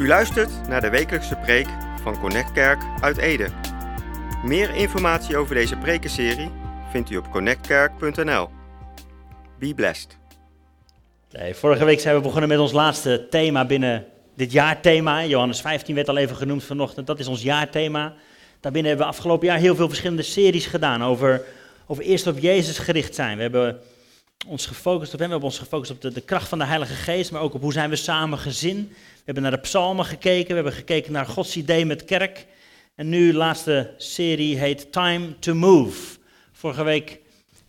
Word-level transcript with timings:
U 0.00 0.06
luistert 0.06 0.68
naar 0.68 0.80
de 0.80 0.90
wekelijkse 0.90 1.36
preek 1.36 1.66
van 2.02 2.20
Connect 2.20 2.52
Kerk 2.52 2.82
uit 3.00 3.16
Ede. 3.16 3.48
Meer 4.44 4.74
informatie 4.74 5.36
over 5.36 5.54
deze 5.54 5.76
prekenserie 5.76 6.50
vindt 6.90 7.10
u 7.10 7.16
op 7.16 7.30
connectkerk.nl. 7.30 8.48
Be 9.58 9.74
blessed. 9.74 10.18
Vorige 11.52 11.84
week 11.84 12.00
zijn 12.00 12.14
we 12.14 12.20
begonnen 12.20 12.48
met 12.48 12.58
ons 12.58 12.72
laatste 12.72 13.26
thema 13.30 13.64
binnen 13.64 14.06
dit 14.36 14.52
jaarthema. 14.52 15.24
Johannes 15.24 15.60
15 15.60 15.94
werd 15.94 16.08
al 16.08 16.16
even 16.16 16.36
genoemd 16.36 16.64
vanochtend, 16.64 17.06
dat 17.06 17.18
is 17.18 17.26
ons 17.26 17.42
jaarthema. 17.42 18.14
Daarbinnen 18.60 18.90
hebben 18.90 19.08
we 19.08 19.12
afgelopen 19.12 19.46
jaar 19.46 19.58
heel 19.58 19.76
veel 19.76 19.88
verschillende 19.88 20.22
series 20.22 20.66
gedaan 20.66 21.04
over, 21.04 21.42
over 21.86 22.04
eerst 22.04 22.26
op 22.26 22.38
Jezus 22.38 22.78
gericht 22.78 23.14
zijn. 23.14 23.36
We 23.36 23.42
hebben 23.42 23.80
ons 24.46 24.66
gefocust 24.66 25.12
op 25.12 25.18
hem, 25.18 25.28
we 25.28 25.34
hebben 25.34 25.50
ons 25.50 25.58
gefocust 25.58 25.90
op 25.90 26.00
de, 26.00 26.12
de 26.12 26.20
kracht 26.20 26.48
van 26.48 26.58
de 26.58 26.64
Heilige 26.64 26.94
Geest, 26.94 27.30
maar 27.30 27.40
ook 27.40 27.54
op 27.54 27.60
hoe 27.60 27.72
zijn 27.72 27.90
we 27.90 27.96
samen 27.96 28.38
gezin. 28.38 28.88
We 28.88 29.22
hebben 29.24 29.42
naar 29.42 29.52
de 29.52 29.58
psalmen 29.58 30.04
gekeken, 30.04 30.48
we 30.48 30.54
hebben 30.54 30.72
gekeken 30.72 31.12
naar 31.12 31.26
Gods 31.26 31.56
idee 31.56 31.86
met 31.86 32.04
kerk. 32.04 32.46
En 32.94 33.08
nu, 33.08 33.30
de 33.30 33.36
laatste 33.36 33.94
serie 33.96 34.58
heet 34.58 34.92
Time 34.92 35.38
to 35.38 35.54
Move. 35.54 36.18
Vorige 36.52 36.82
week 36.82 37.20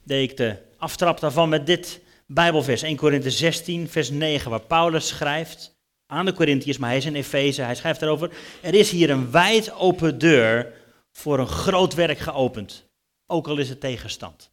deed 0.04 0.30
ik 0.30 0.38
de 0.38 0.58
aftrap 0.78 1.20
daarvan 1.20 1.50
met 1.50 1.66
dit 1.66 2.02
Bijbelvers, 2.26 2.82
1 2.82 2.96
Korinthe 2.96 3.32
16, 3.32 3.90
vers 3.90 4.10
9, 4.10 4.50
waar 4.50 4.62
Paulus 4.62 5.08
schrijft 5.08 5.76
aan 6.08 6.26
de 6.26 6.34
Corinthiërs, 6.34 6.78
maar 6.78 6.90
hij 6.90 6.98
is 6.98 7.06
in 7.06 7.16
Efeze, 7.16 7.62
hij 7.62 7.76
schrijft 7.76 8.00
daarover, 8.00 8.32
er 8.62 8.74
is 8.74 8.92
hier 8.92 9.10
een 9.10 9.32
wijd 9.32 9.74
open 9.74 10.18
deur 10.18 10.74
voor 11.12 11.40
een 11.40 11.48
groot 11.48 11.94
werk 11.94 12.20
geopend, 12.20 12.86
ook 13.28 13.48
al 13.48 13.58
is 13.58 13.70
het 13.70 13.80
tegenstand. 13.80 14.52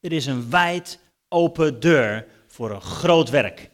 Er 0.00 0.12
is 0.12 0.26
een 0.26 0.50
wijd 0.50 0.98
open 1.28 1.80
deur 1.80 2.26
voor 2.46 2.70
een 2.70 2.80
groot 2.80 3.30
werk. 3.30 3.70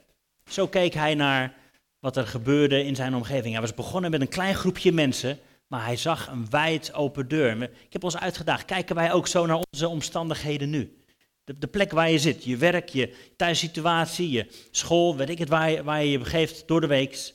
Zo 0.51 0.67
keek 0.67 0.95
hij 0.95 1.15
naar 1.15 1.55
wat 1.99 2.17
er 2.17 2.27
gebeurde 2.27 2.85
in 2.85 2.95
zijn 2.95 3.15
omgeving. 3.15 3.53
Hij 3.53 3.61
was 3.61 3.75
begonnen 3.75 4.11
met 4.11 4.21
een 4.21 4.29
klein 4.29 4.55
groepje 4.55 4.93
mensen, 4.93 5.39
maar 5.67 5.85
hij 5.85 5.97
zag 5.97 6.29
een 6.29 6.51
wijd 6.51 6.95
open 6.95 7.29
deur. 7.29 7.63
Ik 7.63 7.93
heb 7.93 8.05
ons 8.05 8.17
uitgedaagd, 8.17 8.65
kijken 8.65 8.95
wij 8.95 9.13
ook 9.13 9.27
zo 9.27 9.47
naar 9.47 9.63
onze 9.71 9.89
omstandigheden 9.89 10.71
nu? 10.71 10.99
De, 11.45 11.67
plek 11.67 11.93
waar 11.93 12.11
je 12.11 12.19
zit, 12.19 12.45
je 12.45 12.57
werk, 12.57 12.89
je 12.89 13.15
thuissituatie, 13.37 14.31
je 14.31 14.47
school, 14.71 15.17
weet 15.17 15.29
ik 15.29 15.39
het, 15.39 15.49
waar 15.49 15.71
je 15.71 15.83
waar 15.83 16.03
je, 16.03 16.11
je 16.11 16.19
begeeft 16.19 16.69
door 16.69 16.81
de 16.81 16.87
week. 16.87 17.35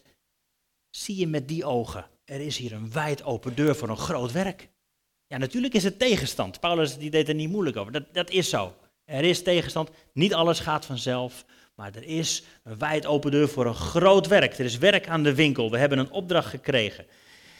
Zie 0.89 1.15
je 1.15 1.27
met 1.27 1.47
die 1.47 1.65
ogen, 1.65 2.05
er 2.25 2.39
is 2.39 2.57
hier 2.57 2.73
een 2.73 2.91
wijd 2.91 3.23
open 3.23 3.55
deur 3.55 3.75
voor 3.75 3.89
een 3.89 3.97
groot 3.97 4.31
werk. 4.31 4.69
Ja, 5.27 5.37
natuurlijk 5.37 5.73
is 5.73 5.83
het 5.83 5.99
tegenstand. 5.99 6.59
Paulus 6.59 6.97
die 6.97 7.09
deed 7.09 7.27
er 7.27 7.35
niet 7.35 7.49
moeilijk 7.49 7.77
over. 7.77 7.91
Dat, 7.91 8.13
dat 8.13 8.29
is 8.29 8.49
zo. 8.49 8.73
Er 9.09 9.23
is 9.23 9.43
tegenstand. 9.43 9.89
Niet 10.13 10.33
alles 10.33 10.59
gaat 10.59 10.85
vanzelf. 10.85 11.45
Maar 11.75 11.95
er 11.95 12.03
is 12.03 12.43
een 12.63 12.77
wijd 12.77 13.05
open 13.05 13.31
deur 13.31 13.49
voor 13.49 13.65
een 13.65 13.75
groot 13.75 14.27
werk. 14.27 14.57
Er 14.57 14.65
is 14.65 14.77
werk 14.77 15.07
aan 15.07 15.23
de 15.23 15.35
winkel. 15.35 15.71
We 15.71 15.77
hebben 15.77 15.97
een 15.97 16.11
opdracht 16.11 16.49
gekregen. 16.49 17.05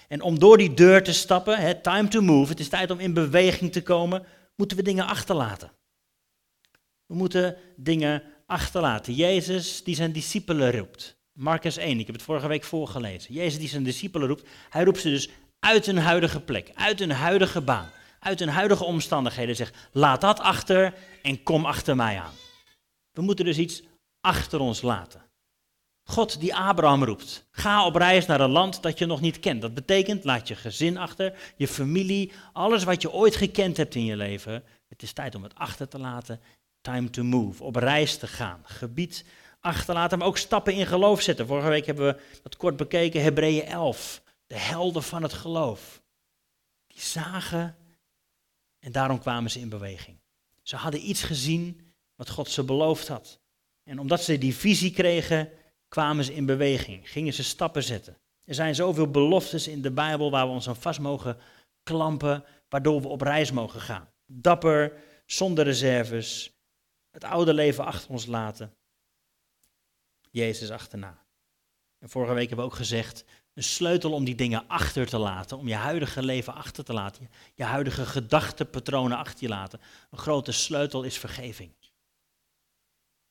En 0.08 0.22
om 0.22 0.40
door 0.40 0.58
die 0.58 0.74
deur 0.74 1.04
te 1.04 1.14
stappen, 1.14 1.60
hè, 1.60 1.82
time 1.82 2.08
to 2.08 2.22
move, 2.22 2.50
het 2.50 2.60
is 2.60 2.70
tijd 2.70 2.92
om 2.92 3.00
in 3.00 3.14
beweging 3.14 3.72
te 3.72 3.84
komen, 3.84 4.26
moeten 4.56 4.78
we 4.78 4.84
dingen 4.84 5.06
achterlaten. 5.06 5.72
We 7.06 7.16
moeten 7.16 7.58
dingen 7.76 8.24
achterlaten. 8.46 9.14
Jezus 9.14 9.84
die 9.84 9.96
zijn 9.96 10.12
discipelen 10.12 10.72
roept. 10.72 11.18
Marcus 11.34 11.78
1, 11.78 12.00
ik 12.00 12.06
heb 12.06 12.16
het 12.16 12.24
vorige 12.24 12.48
week 12.48 12.64
voorgelezen. 12.64 13.34
Jezus 13.34 13.60
die 13.60 13.70
zijn 13.70 13.84
discipelen 13.84 14.28
roept, 14.28 14.48
hij 14.70 14.84
roept 14.84 15.00
ze 15.00 15.10
dus 15.10 15.30
uit 15.60 15.86
hun 15.86 15.98
huidige 15.98 16.40
plek, 16.40 16.72
uit 16.74 17.00
hun 17.00 17.12
huidige 17.12 17.62
baan, 17.62 17.90
uit 18.20 18.40
hun 18.40 18.50
huidige 18.50 18.84
omstandigheden. 18.84 19.56
Zegt, 19.56 19.76
laat 19.92 20.22
dat 20.22 20.40
achter 20.40 20.94
en 21.22 21.44
kom 21.44 21.66
achter 21.66 21.96
mij 21.96 22.20
aan. 22.20 22.34
We 23.12 23.22
moeten 23.22 23.46
dus 23.46 23.58
iets 23.58 23.84
achter 24.22 24.60
ons 24.60 24.82
laten. 24.82 25.28
God 26.04 26.40
die 26.40 26.56
Abraham 26.56 27.04
roept, 27.04 27.46
ga 27.52 27.86
op 27.86 27.96
reis 27.96 28.26
naar 28.26 28.42
een 28.42 28.50
land 28.50 28.82
dat 28.82 28.98
je 28.98 29.06
nog 29.06 29.22
niet 29.22 29.40
kent. 29.40 29.62
Dat 29.62 29.74
betekent, 29.74 30.24
laat 30.24 30.48
je 30.48 30.56
gezin 30.56 30.98
achter, 30.98 31.54
je 31.56 31.68
familie, 31.68 32.32
alles 32.54 32.84
wat 32.84 33.02
je 33.02 33.12
ooit 33.12 33.36
gekend 33.36 33.78
hebt 33.78 33.96
in 33.96 34.06
je 34.06 34.16
leven. 34.16 34.64
Het 34.88 35.04
is 35.04 35.14
tijd 35.14 35.36
om 35.36 35.44
het 35.44 35.56
achter 35.56 35.88
te 35.88 36.00
laten 36.00 36.40
Time 36.82 37.10
to 37.10 37.24
move, 37.24 37.64
op 37.64 37.76
reis 37.76 38.18
te 38.18 38.28
gaan, 38.28 38.62
gebied 38.64 39.26
achterlaten, 39.60 40.18
maar 40.18 40.28
ook 40.28 40.38
stappen 40.38 40.74
in 40.74 40.86
geloof 40.86 41.22
zetten. 41.22 41.48
Vorige 41.48 41.70
week 41.70 41.86
hebben 41.86 42.06
we 42.06 42.22
dat 42.44 42.58
kort 42.58 42.78
bekeken, 42.78 43.22
Hebreeën 43.22 43.66
11, 43.66 44.22
de 44.48 44.58
helden 44.58 45.04
van 45.04 45.24
het 45.24 45.34
geloof. 45.34 46.02
Die 46.88 47.02
zagen 47.02 47.76
en 48.80 48.92
daarom 48.92 49.20
kwamen 49.20 49.52
ze 49.52 49.60
in 49.60 49.70
beweging. 49.70 50.20
Ze 50.62 50.76
hadden 50.76 51.10
iets 51.10 51.24
gezien 51.24 51.82
wat 52.16 52.30
God 52.30 52.50
ze 52.50 52.64
beloofd 52.64 53.08
had. 53.08 53.40
En 53.84 54.00
omdat 54.00 54.24
ze 54.24 54.38
die 54.38 54.56
visie 54.56 54.92
kregen, 54.92 55.52
kwamen 55.88 56.24
ze 56.24 56.34
in 56.34 56.46
beweging, 56.46 57.10
gingen 57.10 57.34
ze 57.34 57.44
stappen 57.44 57.84
zetten. 57.84 58.18
Er 58.44 58.56
zijn 58.56 58.76
zoveel 58.76 59.12
beloftes 59.12 59.68
in 59.68 59.82
de 59.82 59.92
Bijbel 59.92 60.32
waar 60.32 60.46
we 60.46 60.54
ons 60.54 60.68
aan 60.68 60.76
vast 60.76 61.00
mogen 61.00 61.38
klampen, 61.84 62.44
waardoor 62.70 63.02
we 63.02 63.08
op 63.08 63.22
reis 63.22 63.52
mogen 63.52 63.82
gaan. 63.82 64.10
Dapper, 64.26 64.94
zonder 65.26 65.64
reserves, 65.64 66.58
het 67.12 67.24
oude 67.24 67.54
leven 67.54 67.86
achter 67.86 68.10
ons 68.10 68.26
laten. 68.26 68.74
Jezus 70.32 70.72
achterna. 70.72 71.26
En 71.98 72.10
vorige 72.10 72.34
week 72.34 72.48
hebben 72.48 72.66
we 72.66 72.72
ook 72.72 72.78
gezegd, 72.78 73.26
een 73.60 73.66
sleutel 73.66 74.12
om 74.12 74.24
die 74.24 74.36
dingen 74.36 74.68
achter 74.68 75.08
te 75.08 75.18
laten, 75.18 75.58
om 75.58 75.68
je 75.68 75.76
huidige 75.76 76.24
leven 76.24 76.54
achter 76.54 76.84
te 76.84 76.94
laten, 76.94 77.30
je 77.54 77.64
huidige 77.64 78.06
gedachtepatronen 78.06 79.18
achter 79.18 79.44
je 79.44 79.50
laten. 79.50 79.80
Een 80.10 80.18
grote 80.18 80.52
sleutel 80.52 81.04
is 81.04 81.18
vergeving. 81.18 81.72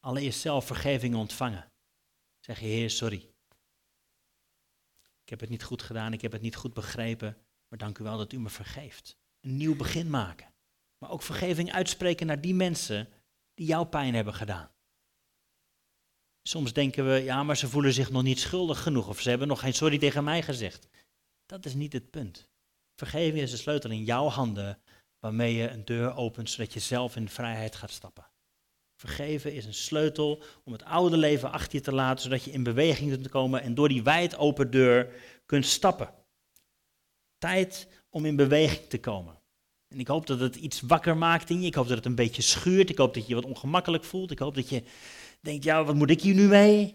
Allereerst 0.01 0.41
zelf 0.41 0.67
vergeving 0.67 1.15
ontvangen. 1.15 1.73
Zeg 2.41 2.61
je, 2.61 2.67
Heer, 2.67 2.91
sorry. 2.91 3.31
Ik 5.23 5.29
heb 5.29 5.41
het 5.41 5.49
niet 5.49 5.63
goed 5.63 5.83
gedaan, 5.83 6.13
ik 6.13 6.23
heb 6.23 6.33
het 6.33 6.43
niet 6.43 6.57
goed 6.57 6.75
begrepen, 6.75 7.37
maar 7.69 7.79
dank 7.79 7.99
u 7.99 8.05
wel 8.05 8.17
dat 8.17 8.33
u 8.33 8.39
me 8.39 8.49
vergeeft. 8.49 9.17
Een 9.41 9.57
nieuw 9.57 9.77
begin 9.77 10.11
maken. 10.11 10.53
Maar 10.99 11.11
ook 11.11 11.23
vergeving 11.23 11.73
uitspreken 11.73 12.27
naar 12.27 12.41
die 12.41 12.55
mensen 12.55 13.09
die 13.55 13.67
jouw 13.67 13.85
pijn 13.85 14.15
hebben 14.15 14.35
gedaan. 14.35 14.71
Soms 16.49 16.73
denken 16.73 17.07
we, 17.09 17.23
ja, 17.25 17.43
maar 17.43 17.57
ze 17.57 17.69
voelen 17.69 17.93
zich 17.93 18.11
nog 18.11 18.23
niet 18.23 18.41
schuldig 18.41 18.83
genoeg 18.83 19.09
of 19.09 19.21
ze 19.21 19.29
hebben 19.29 19.49
nog 19.49 19.61
geen 19.61 19.75
sorry 19.75 19.99
tegen 19.99 20.25
mij 20.25 20.43
gezegd. 20.43 20.89
Dat 21.47 21.65
is 21.65 21.75
niet 21.75 21.93
het 21.93 22.11
punt. 22.11 22.49
Vergeving 22.95 23.43
is 23.43 23.51
de 23.51 23.57
sleutel 23.57 23.91
in 23.91 24.05
jouw 24.05 24.29
handen 24.29 24.79
waarmee 25.21 25.55
je 25.55 25.69
een 25.69 25.85
deur 25.85 26.17
opent 26.17 26.51
zodat 26.51 26.73
je 26.73 26.81
zelf 26.81 27.17
in 27.17 27.29
vrijheid 27.29 27.77
gaat 27.77 27.91
stappen. 27.91 28.27
Vergeven 29.01 29.53
is 29.53 29.65
een 29.65 29.75
sleutel 29.75 30.43
om 30.65 30.73
het 30.73 30.85
oude 30.85 31.17
leven 31.17 31.53
achter 31.53 31.75
je 31.79 31.85
te 31.85 31.93
laten 31.93 32.23
zodat 32.23 32.45
je 32.45 32.51
in 32.51 32.63
beweging 32.63 33.11
kunt 33.11 33.29
komen 33.29 33.63
en 33.63 33.75
door 33.75 33.89
die 33.89 34.03
wijd 34.03 34.37
open 34.37 34.71
deur 34.71 35.15
kunt 35.47 35.67
stappen. 35.67 36.15
Tijd 37.39 37.89
om 38.11 38.25
in 38.25 38.37
beweging 38.37 38.87
te 38.89 39.01
komen. 39.01 39.39
En 39.89 40.01
ik 40.01 40.09
hoop 40.09 40.27
dat 40.27 40.41
het 40.41 40.57
iets 40.57 40.81
wakker 40.81 41.17
maakt 41.17 41.51
in 41.51 41.61
je. 41.61 41.67
Ik 41.67 41.75
hoop 41.75 41.89
dat 41.89 41.97
het 41.97 42.07
een 42.07 42.15
beetje 42.15 42.43
schuurt. 42.43 42.91
Ik 42.91 42.99
hoop 42.99 43.15
dat 43.15 43.23
je 43.23 43.29
je 43.29 43.41
wat 43.41 43.51
ongemakkelijk 43.51 44.05
voelt. 44.05 44.31
Ik 44.31 44.39
hoop 44.39 44.55
dat 44.55 44.69
je 44.69 44.83
denkt, 45.49 45.65
ja, 45.65 45.85
wat 45.85 45.95
moet 45.95 46.11
ik 46.11 46.23
hier 46.23 46.35
nu 46.35 46.49
mee? 46.49 46.93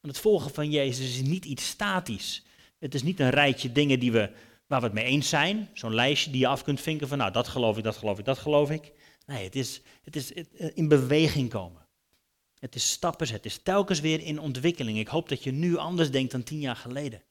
Want 0.00 0.14
het 0.14 0.18
volgen 0.18 0.50
van 0.50 0.70
Jezus 0.70 1.06
is 1.06 1.22
niet 1.22 1.44
iets 1.44 1.68
statisch. 1.68 2.44
Het 2.78 2.94
is 2.94 3.02
niet 3.02 3.20
een 3.20 3.30
rijtje 3.30 3.72
dingen 3.72 4.00
die 4.00 4.12
we, 4.12 4.30
waar 4.66 4.80
we 4.80 4.86
het 4.86 4.94
mee 4.94 5.04
eens 5.04 5.28
zijn. 5.28 5.70
Zo'n 5.74 5.94
lijstje 5.94 6.30
die 6.30 6.40
je 6.40 6.46
af 6.46 6.62
kunt 6.62 6.80
vinken 6.80 7.08
van, 7.08 7.18
nou, 7.18 7.32
dat 7.32 7.48
geloof 7.48 7.76
ik, 7.76 7.84
dat 7.84 7.96
geloof 7.96 8.18
ik, 8.18 8.24
dat 8.24 8.38
geloof 8.38 8.70
ik. 8.70 8.92
Nee, 9.26 9.44
het 9.44 9.56
is, 9.56 9.82
het 10.02 10.16
is 10.16 10.32
eh, 10.32 10.70
in 10.74 10.88
beweging 10.88 11.50
komen. 11.50 11.86
Het 12.58 12.74
is 12.74 12.90
stappen. 12.90 13.28
Het 13.28 13.44
is 13.44 13.62
telkens 13.62 14.00
weer 14.00 14.20
in 14.20 14.40
ontwikkeling. 14.40 14.98
Ik 14.98 15.08
hoop 15.08 15.28
dat 15.28 15.42
je 15.42 15.50
nu 15.50 15.76
anders 15.76 16.10
denkt 16.10 16.32
dan 16.32 16.42
tien 16.42 16.60
jaar 16.60 16.76
geleden. 16.76 17.22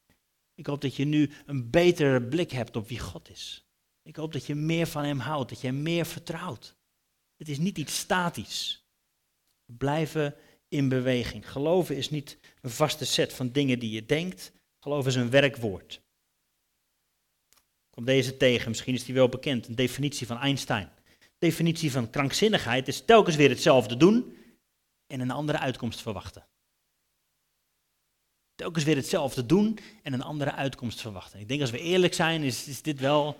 Ik 0.55 0.67
hoop 0.67 0.81
dat 0.81 0.95
je 0.95 1.05
nu 1.05 1.31
een 1.45 1.69
betere 1.69 2.21
blik 2.21 2.51
hebt 2.51 2.75
op 2.75 2.87
wie 2.87 2.99
God 2.99 3.29
is. 3.29 3.65
Ik 4.03 4.15
hoop 4.15 4.33
dat 4.33 4.45
je 4.45 4.55
meer 4.55 4.87
van 4.87 5.03
Hem 5.03 5.19
houdt, 5.19 5.49
dat 5.49 5.61
je 5.61 5.67
Hem 5.67 5.81
meer 5.81 6.05
vertrouwt. 6.05 6.75
Het 7.37 7.49
is 7.49 7.57
niet 7.57 7.77
iets 7.77 7.97
statisch. 7.97 8.86
Blijven 9.67 10.35
in 10.67 10.89
beweging. 10.89 11.51
Geloven 11.51 11.95
is 11.95 12.09
niet 12.09 12.37
een 12.61 12.69
vaste 12.69 13.05
set 13.05 13.33
van 13.33 13.51
dingen 13.51 13.79
die 13.79 13.91
je 13.91 14.05
denkt. 14.05 14.51
Geloven 14.79 15.09
is 15.09 15.15
een 15.15 15.29
werkwoord. 15.29 16.01
Kom 17.89 18.05
deze 18.05 18.37
tegen, 18.37 18.69
misschien 18.69 18.93
is 18.93 19.05
die 19.05 19.15
wel 19.15 19.29
bekend, 19.29 19.67
een 19.67 19.75
definitie 19.75 20.27
van 20.27 20.37
Einstein. 20.37 20.89
De 21.19 21.27
definitie 21.37 21.91
van 21.91 22.09
krankzinnigheid 22.09 22.87
is 22.87 23.05
telkens 23.05 23.35
weer 23.35 23.49
hetzelfde 23.49 23.97
doen 23.97 24.37
en 25.07 25.19
een 25.19 25.31
andere 25.31 25.59
uitkomst 25.59 26.01
verwachten. 26.01 26.47
Telkens 28.55 28.83
weer 28.83 28.95
hetzelfde 28.95 29.45
doen 29.45 29.79
en 30.03 30.13
een 30.13 30.21
andere 30.21 30.51
uitkomst 30.51 31.01
verwachten. 31.01 31.39
Ik 31.39 31.47
denk 31.47 31.61
als 31.61 31.71
we 31.71 31.79
eerlijk 31.79 32.13
zijn, 32.13 32.43
is, 32.43 32.67
is 32.67 32.81
dit 32.81 32.99
wel 32.99 33.37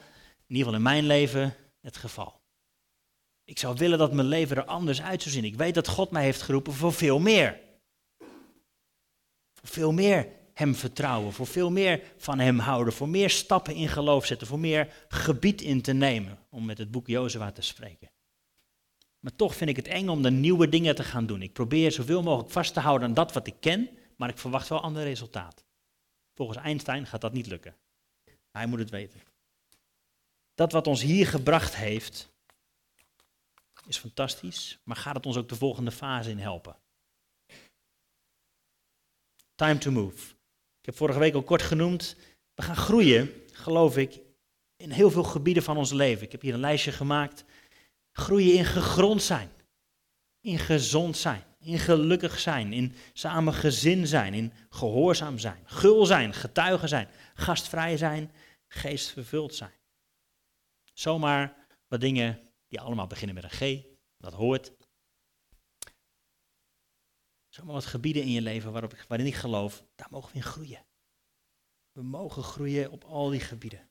in 0.47 0.55
ieder 0.55 0.63
geval 0.63 0.73
in 0.73 0.81
mijn 0.81 1.05
leven, 1.05 1.55
het 1.81 1.97
geval. 1.97 2.36
Ik 3.47 3.59
zou 3.59 3.75
willen 3.77 3.97
dat 3.97 4.13
mijn 4.13 4.27
leven 4.27 4.57
er 4.57 4.65
anders 4.65 5.01
uit 5.01 5.21
zou 5.21 5.35
zien. 5.35 5.43
Ik 5.43 5.55
weet 5.55 5.73
dat 5.73 5.87
God 5.87 6.11
mij 6.11 6.23
heeft 6.23 6.41
geroepen 6.41 6.73
voor 6.73 6.93
veel 6.93 7.19
meer. 7.19 7.59
Voor 9.53 9.69
veel 9.69 9.91
meer 9.91 10.27
Hem 10.53 10.75
vertrouwen, 10.75 11.33
voor 11.33 11.47
veel 11.47 11.71
meer 11.71 12.03
van 12.17 12.39
Hem 12.39 12.59
houden, 12.59 12.93
voor 12.93 13.09
meer 13.09 13.29
stappen 13.29 13.75
in 13.75 13.87
geloof 13.87 14.25
zetten, 14.25 14.47
voor 14.47 14.59
meer 14.59 15.05
gebied 15.07 15.61
in 15.61 15.81
te 15.81 15.93
nemen, 15.93 16.39
om 16.49 16.65
met 16.65 16.77
het 16.77 16.91
boek 16.91 17.07
Jozua 17.07 17.51
te 17.51 17.61
spreken. 17.61 18.11
Maar 19.19 19.35
toch 19.35 19.55
vind 19.55 19.69
ik 19.69 19.75
het 19.75 19.87
eng 19.87 20.07
om 20.07 20.21
de 20.21 20.31
nieuwe 20.31 20.69
dingen 20.69 20.95
te 20.95 21.03
gaan 21.03 21.25
doen. 21.25 21.41
Ik 21.41 21.53
probeer 21.53 21.91
zoveel 21.91 22.23
mogelijk 22.23 22.51
vast 22.51 22.73
te 22.73 22.79
houden 22.79 23.07
aan 23.07 23.13
dat 23.13 23.33
wat 23.33 23.47
ik 23.47 23.55
ken, 23.59 23.89
maar 24.15 24.29
ik 24.29 24.37
verwacht 24.37 24.67
wel 24.67 24.81
ander 24.81 25.03
resultaat. 25.03 25.63
Volgens 26.33 26.57
Einstein 26.57 27.05
gaat 27.05 27.21
dat 27.21 27.33
niet 27.33 27.47
lukken. 27.47 27.75
Hij 28.51 28.65
moet 28.65 28.79
het 28.79 28.89
weten. 28.89 29.21
Dat 30.55 30.71
wat 30.71 30.87
ons 30.87 31.01
hier 31.01 31.27
gebracht 31.27 31.75
heeft, 31.75 32.29
is 33.87 33.97
fantastisch, 33.97 34.79
maar 34.83 34.95
gaat 34.95 35.15
het 35.15 35.25
ons 35.25 35.37
ook 35.37 35.49
de 35.49 35.55
volgende 35.55 35.91
fase 35.91 36.29
in 36.29 36.39
helpen? 36.39 36.75
Time 39.55 39.77
to 39.77 39.91
move. 39.91 40.31
Ik 40.79 40.85
heb 40.85 40.95
vorige 40.95 41.19
week 41.19 41.33
al 41.33 41.43
kort 41.43 41.61
genoemd, 41.61 42.15
we 42.53 42.61
gaan 42.61 42.75
groeien, 42.75 43.31
geloof 43.51 43.97
ik, 43.97 44.19
in 44.75 44.91
heel 44.91 45.11
veel 45.11 45.23
gebieden 45.23 45.63
van 45.63 45.77
ons 45.77 45.91
leven. 45.91 46.25
Ik 46.25 46.31
heb 46.31 46.41
hier 46.41 46.53
een 46.53 46.59
lijstje 46.59 46.91
gemaakt. 46.91 47.45
Groeien 48.11 48.53
in 48.53 48.65
gegrond 48.65 49.21
zijn, 49.21 49.51
in 50.39 50.59
gezond 50.59 51.17
zijn, 51.17 51.43
in 51.59 51.79
gelukkig 51.79 52.39
zijn, 52.39 52.73
in 52.73 52.95
samen 53.13 53.53
gezin 53.53 54.07
zijn, 54.07 54.33
in 54.33 54.53
gehoorzaam 54.69 55.39
zijn, 55.39 55.63
gul 55.65 56.05
zijn, 56.05 56.33
getuigen 56.33 56.89
zijn, 56.89 57.07
gastvrij 57.33 57.97
zijn, 57.97 58.31
geestvervuld 58.67 59.55
zijn. 59.55 59.71
Zomaar 60.93 61.55
wat 61.87 62.01
dingen 62.01 62.46
die 62.67 62.81
allemaal 62.81 63.07
beginnen 63.07 63.35
met 63.35 63.43
een 63.43 63.49
G, 63.49 63.85
dat 64.17 64.33
hoort. 64.33 64.73
Zomaar 67.47 67.73
wat 67.73 67.85
gebieden 67.85 68.23
in 68.23 68.31
je 68.31 68.41
leven 68.41 68.71
waarop, 68.71 68.93
waarin 69.07 69.27
ik 69.27 69.35
geloof, 69.35 69.83
daar 69.95 70.07
mogen 70.11 70.31
we 70.31 70.35
in 70.35 70.43
groeien. 70.43 70.85
We 71.91 72.03
mogen 72.03 72.43
groeien 72.43 72.91
op 72.91 73.03
al 73.03 73.29
die 73.29 73.39
gebieden. 73.39 73.89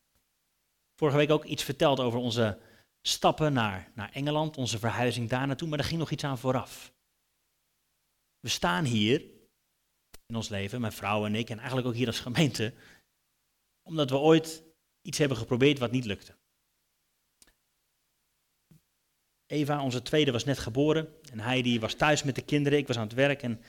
Vorige 0.94 1.16
week 1.16 1.30
ook 1.30 1.44
iets 1.44 1.62
verteld 1.62 2.00
over 2.00 2.18
onze 2.18 2.60
stappen 3.02 3.52
naar, 3.52 3.92
naar 3.94 4.12
Engeland, 4.12 4.56
onze 4.56 4.78
verhuizing 4.78 5.28
daar 5.28 5.46
naartoe, 5.46 5.68
maar 5.68 5.78
er 5.78 5.84
ging 5.84 5.98
nog 5.98 6.10
iets 6.10 6.24
aan 6.24 6.38
vooraf. 6.38 6.94
We 8.40 8.48
staan 8.48 8.84
hier 8.84 9.20
in 10.26 10.36
ons 10.36 10.48
leven, 10.48 10.80
mijn 10.80 10.92
vrouw 10.92 11.26
en 11.26 11.34
ik, 11.34 11.50
en 11.50 11.58
eigenlijk 11.58 11.88
ook 11.88 11.94
hier 11.94 12.06
als 12.06 12.20
gemeente, 12.20 12.74
omdat 13.82 14.10
we 14.10 14.16
ooit 14.16 14.64
iets 15.02 15.18
hebben 15.18 15.36
geprobeerd 15.36 15.78
wat 15.78 15.90
niet 15.90 16.04
lukte. 16.04 16.36
Eva, 19.46 19.82
onze 19.82 20.02
tweede, 20.02 20.32
was 20.32 20.44
net 20.44 20.58
geboren 20.58 21.08
en 21.32 21.40
Heidi 21.40 21.80
was 21.80 21.94
thuis 21.94 22.22
met 22.22 22.34
de 22.34 22.42
kinderen, 22.42 22.78
ik 22.78 22.86
was 22.86 22.96
aan 22.96 23.06
het 23.06 23.14
werk 23.14 23.42
en 23.42 23.60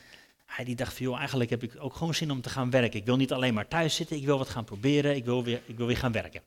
Heidi 0.45 0.75
dacht 0.75 0.93
van, 0.93 1.05
joh, 1.05 1.17
eigenlijk 1.17 1.49
heb 1.49 1.63
ik 1.63 1.73
ook 1.79 1.95
gewoon 1.95 2.13
zin 2.13 2.31
om 2.31 2.41
te 2.41 2.49
gaan 2.49 2.69
werken. 2.69 2.99
Ik 2.99 3.05
wil 3.05 3.15
niet 3.15 3.33
alleen 3.33 3.53
maar 3.53 3.67
thuis 3.67 3.95
zitten, 3.95 4.17
ik 4.17 4.25
wil 4.25 4.37
wat 4.37 4.49
gaan 4.49 4.63
proberen, 4.63 5.15
ik 5.15 5.25
wil 5.25 5.43
weer, 5.43 5.61
ik 5.65 5.77
wil 5.77 5.87
weer 5.87 5.97
gaan 5.97 6.11
werken. 6.11 6.41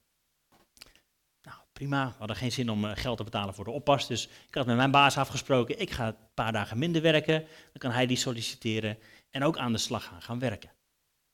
Nou, 1.43 1.59
prima, 1.73 2.06
we 2.06 2.15
hadden 2.19 2.37
geen 2.37 2.53
zin 2.53 2.71
om 2.71 2.85
eh, 2.85 2.91
geld 2.94 3.17
te 3.17 3.25
betalen 3.25 3.55
voor 3.55 3.65
de 3.65 3.71
oppas, 3.71 4.06
dus 4.06 4.29
ik 4.49 4.55
had 4.55 4.67
met 4.67 4.77
mijn 4.77 4.91
baas 4.91 5.17
afgesproken, 5.17 5.81
ik 5.81 5.91
ga 5.91 6.06
een 6.06 6.17
paar 6.35 6.53
dagen 6.53 6.79
minder 6.79 7.03
werken, 7.03 7.41
dan 7.41 7.79
kan 7.79 7.91
Heidi 7.91 8.17
solliciteren 8.17 8.99
en 9.31 9.44
ook 9.44 9.59
aan 9.59 9.73
de 9.73 9.79
slag 9.79 10.05
gaan, 10.05 10.23
gaan 10.23 10.38
werken. 10.38 10.71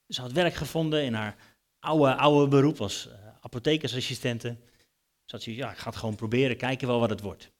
Ze 0.08 0.20
had 0.20 0.32
werk 0.32 0.54
gevonden 0.54 1.04
in 1.04 1.14
haar 1.14 1.36
oude, 1.78 2.14
oude 2.14 2.48
beroep 2.48 2.80
als 2.80 3.06
uh, 3.06 3.12
apothekersassistente. 3.40 4.56
Zat 5.24 5.42
ze, 5.42 5.54
ja, 5.54 5.70
ik 5.70 5.78
ga 5.78 5.88
het 5.88 5.98
gewoon 5.98 6.14
proberen, 6.14 6.56
kijken 6.56 6.88
wel 6.88 7.00
wat 7.00 7.10
het 7.10 7.20
wordt. 7.20 7.50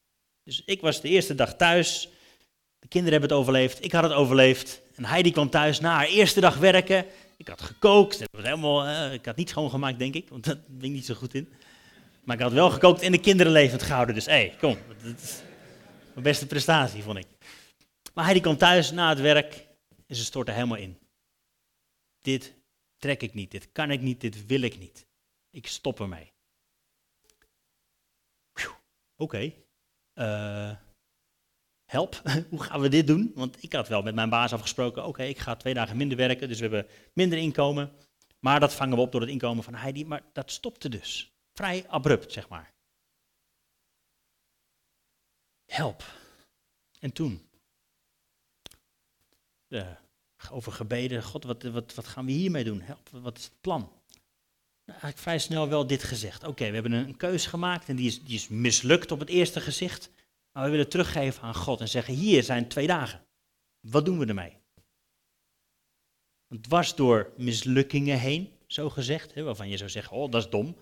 Dus 0.46 0.62
ik 0.64 0.80
was 0.80 1.00
de 1.00 1.08
eerste 1.08 1.34
dag 1.34 1.56
thuis. 1.56 2.08
De 2.78 2.88
kinderen 2.88 3.20
hebben 3.20 3.36
het 3.36 3.38
overleefd. 3.38 3.84
Ik 3.84 3.92
had 3.92 4.02
het 4.02 4.12
overleefd. 4.12 4.80
En 4.94 5.04
Heidi 5.04 5.32
kwam 5.32 5.50
thuis 5.50 5.80
na 5.80 5.94
haar 5.94 6.06
eerste 6.06 6.40
dag 6.40 6.56
werken. 6.56 7.06
Ik 7.36 7.48
had 7.48 7.62
gekookt. 7.62 8.18
Het 8.18 8.28
was 8.30 8.44
helemaal, 8.44 8.86
uh, 8.86 9.12
ik 9.12 9.24
had 9.24 9.36
niet 9.36 9.48
schoongemaakt, 9.48 9.98
denk 9.98 10.14
ik. 10.14 10.28
Want 10.28 10.44
ben 10.44 10.84
ik 10.88 10.90
niet 10.90 11.06
zo 11.06 11.14
goed 11.14 11.34
in. 11.34 11.52
Maar 12.24 12.36
ik 12.36 12.42
had 12.42 12.52
wel 12.52 12.70
gekookt 12.70 13.02
en 13.02 13.12
de 13.12 13.20
kinderen 13.20 13.52
levend 13.52 13.82
gehouden. 13.82 14.14
Dus 14.14 14.26
hé, 14.26 14.32
hey, 14.32 14.56
kom. 14.60 14.78
Dat 15.02 15.22
is 15.22 15.40
mijn 16.12 16.24
beste 16.24 16.46
prestatie, 16.46 17.02
vond 17.02 17.18
ik. 17.18 17.26
Maar 18.14 18.24
Heidi 18.24 18.40
kwam 18.40 18.56
thuis 18.56 18.90
na 18.90 19.08
het 19.08 19.20
werk. 19.20 19.66
En 20.06 20.16
ze 20.16 20.24
stortte 20.24 20.52
helemaal 20.52 20.76
in. 20.76 20.98
Dit 22.20 22.54
trek 22.96 23.22
ik 23.22 23.34
niet. 23.34 23.50
Dit 23.50 23.72
kan 23.72 23.90
ik 23.90 24.00
niet. 24.00 24.20
Dit 24.20 24.46
wil 24.46 24.60
ik 24.60 24.78
niet. 24.78 25.06
Ik 25.50 25.66
stop 25.66 26.00
ermee. 26.00 26.32
Oké. 29.16 29.52
Uh, 30.18 30.76
help, 31.84 32.22
hoe 32.50 32.62
gaan 32.62 32.80
we 32.80 32.88
dit 32.88 33.06
doen? 33.06 33.32
Want 33.34 33.62
ik 33.62 33.72
had 33.72 33.88
wel 33.88 34.02
met 34.02 34.14
mijn 34.14 34.30
baas 34.30 34.52
afgesproken, 34.52 35.06
oké, 35.06 35.22
ik 35.22 35.38
ga 35.38 35.56
twee 35.56 35.74
dagen 35.74 35.96
minder 35.96 36.16
werken, 36.16 36.48
dus 36.48 36.60
we 36.60 36.68
hebben 36.68 36.86
minder 37.12 37.38
inkomen. 37.38 37.92
Maar 38.38 38.60
dat 38.60 38.74
vangen 38.74 38.96
we 38.96 39.02
op 39.02 39.12
door 39.12 39.20
het 39.20 39.30
inkomen 39.30 39.64
van 39.64 39.74
Heidi, 39.74 40.04
maar 40.04 40.22
dat 40.32 40.50
stopte 40.50 40.88
dus. 40.88 41.32
Vrij 41.52 41.88
abrupt, 41.88 42.32
zeg 42.32 42.48
maar. 42.48 42.74
Help. 45.66 46.02
En 47.00 47.12
toen? 47.12 47.48
Uh, 49.68 49.96
over 50.50 50.72
gebeden, 50.72 51.22
God, 51.22 51.44
wat, 51.44 51.62
wat, 51.62 51.94
wat 51.94 52.06
gaan 52.06 52.26
we 52.26 52.32
hiermee 52.32 52.64
doen? 52.64 52.80
Help, 52.80 53.08
wat 53.08 53.38
is 53.38 53.44
het 53.44 53.60
plan? 53.60 53.92
Nou, 54.86 54.98
eigenlijk 54.98 55.18
vrij 55.18 55.38
snel 55.38 55.68
wel 55.68 55.86
dit 55.86 56.02
gezegd. 56.02 56.44
Oké, 56.44 56.66
we 56.66 56.74
hebben 56.74 56.92
een, 56.92 57.16
keuze 57.16 57.48
gemaakt 57.48 57.88
en 57.88 57.96
die 57.96 58.06
is, 58.06 58.22
die 58.22 58.34
is 58.34 58.48
mislukt 58.48 59.10
op 59.10 59.20
het 59.20 59.28
eerste 59.28 59.60
gezicht. 59.60 60.10
Maar 60.52 60.64
we 60.64 60.70
willen 60.70 60.88
teruggeven 60.88 61.42
aan 61.42 61.54
God 61.54 61.80
en 61.80 61.88
zeggen, 61.88 62.14
hier 62.14 62.42
zijn 62.42 62.68
twee 62.68 62.86
dagen. 62.86 63.26
Wat 63.80 64.04
doen 64.04 64.18
we 64.18 64.26
ermee? 64.26 64.56
Want 66.46 66.62
dwars 66.62 66.94
door 66.94 67.32
mislukkingen 67.36 68.18
heen, 68.18 68.52
zo 68.66 68.90
gezegd, 68.90 69.34
hè, 69.34 69.42
waarvan 69.42 69.68
je 69.68 69.76
zou 69.76 69.90
zeggen, 69.90 70.16
oh 70.16 70.30
dat 70.30 70.44
is 70.44 70.50
dom. 70.50 70.76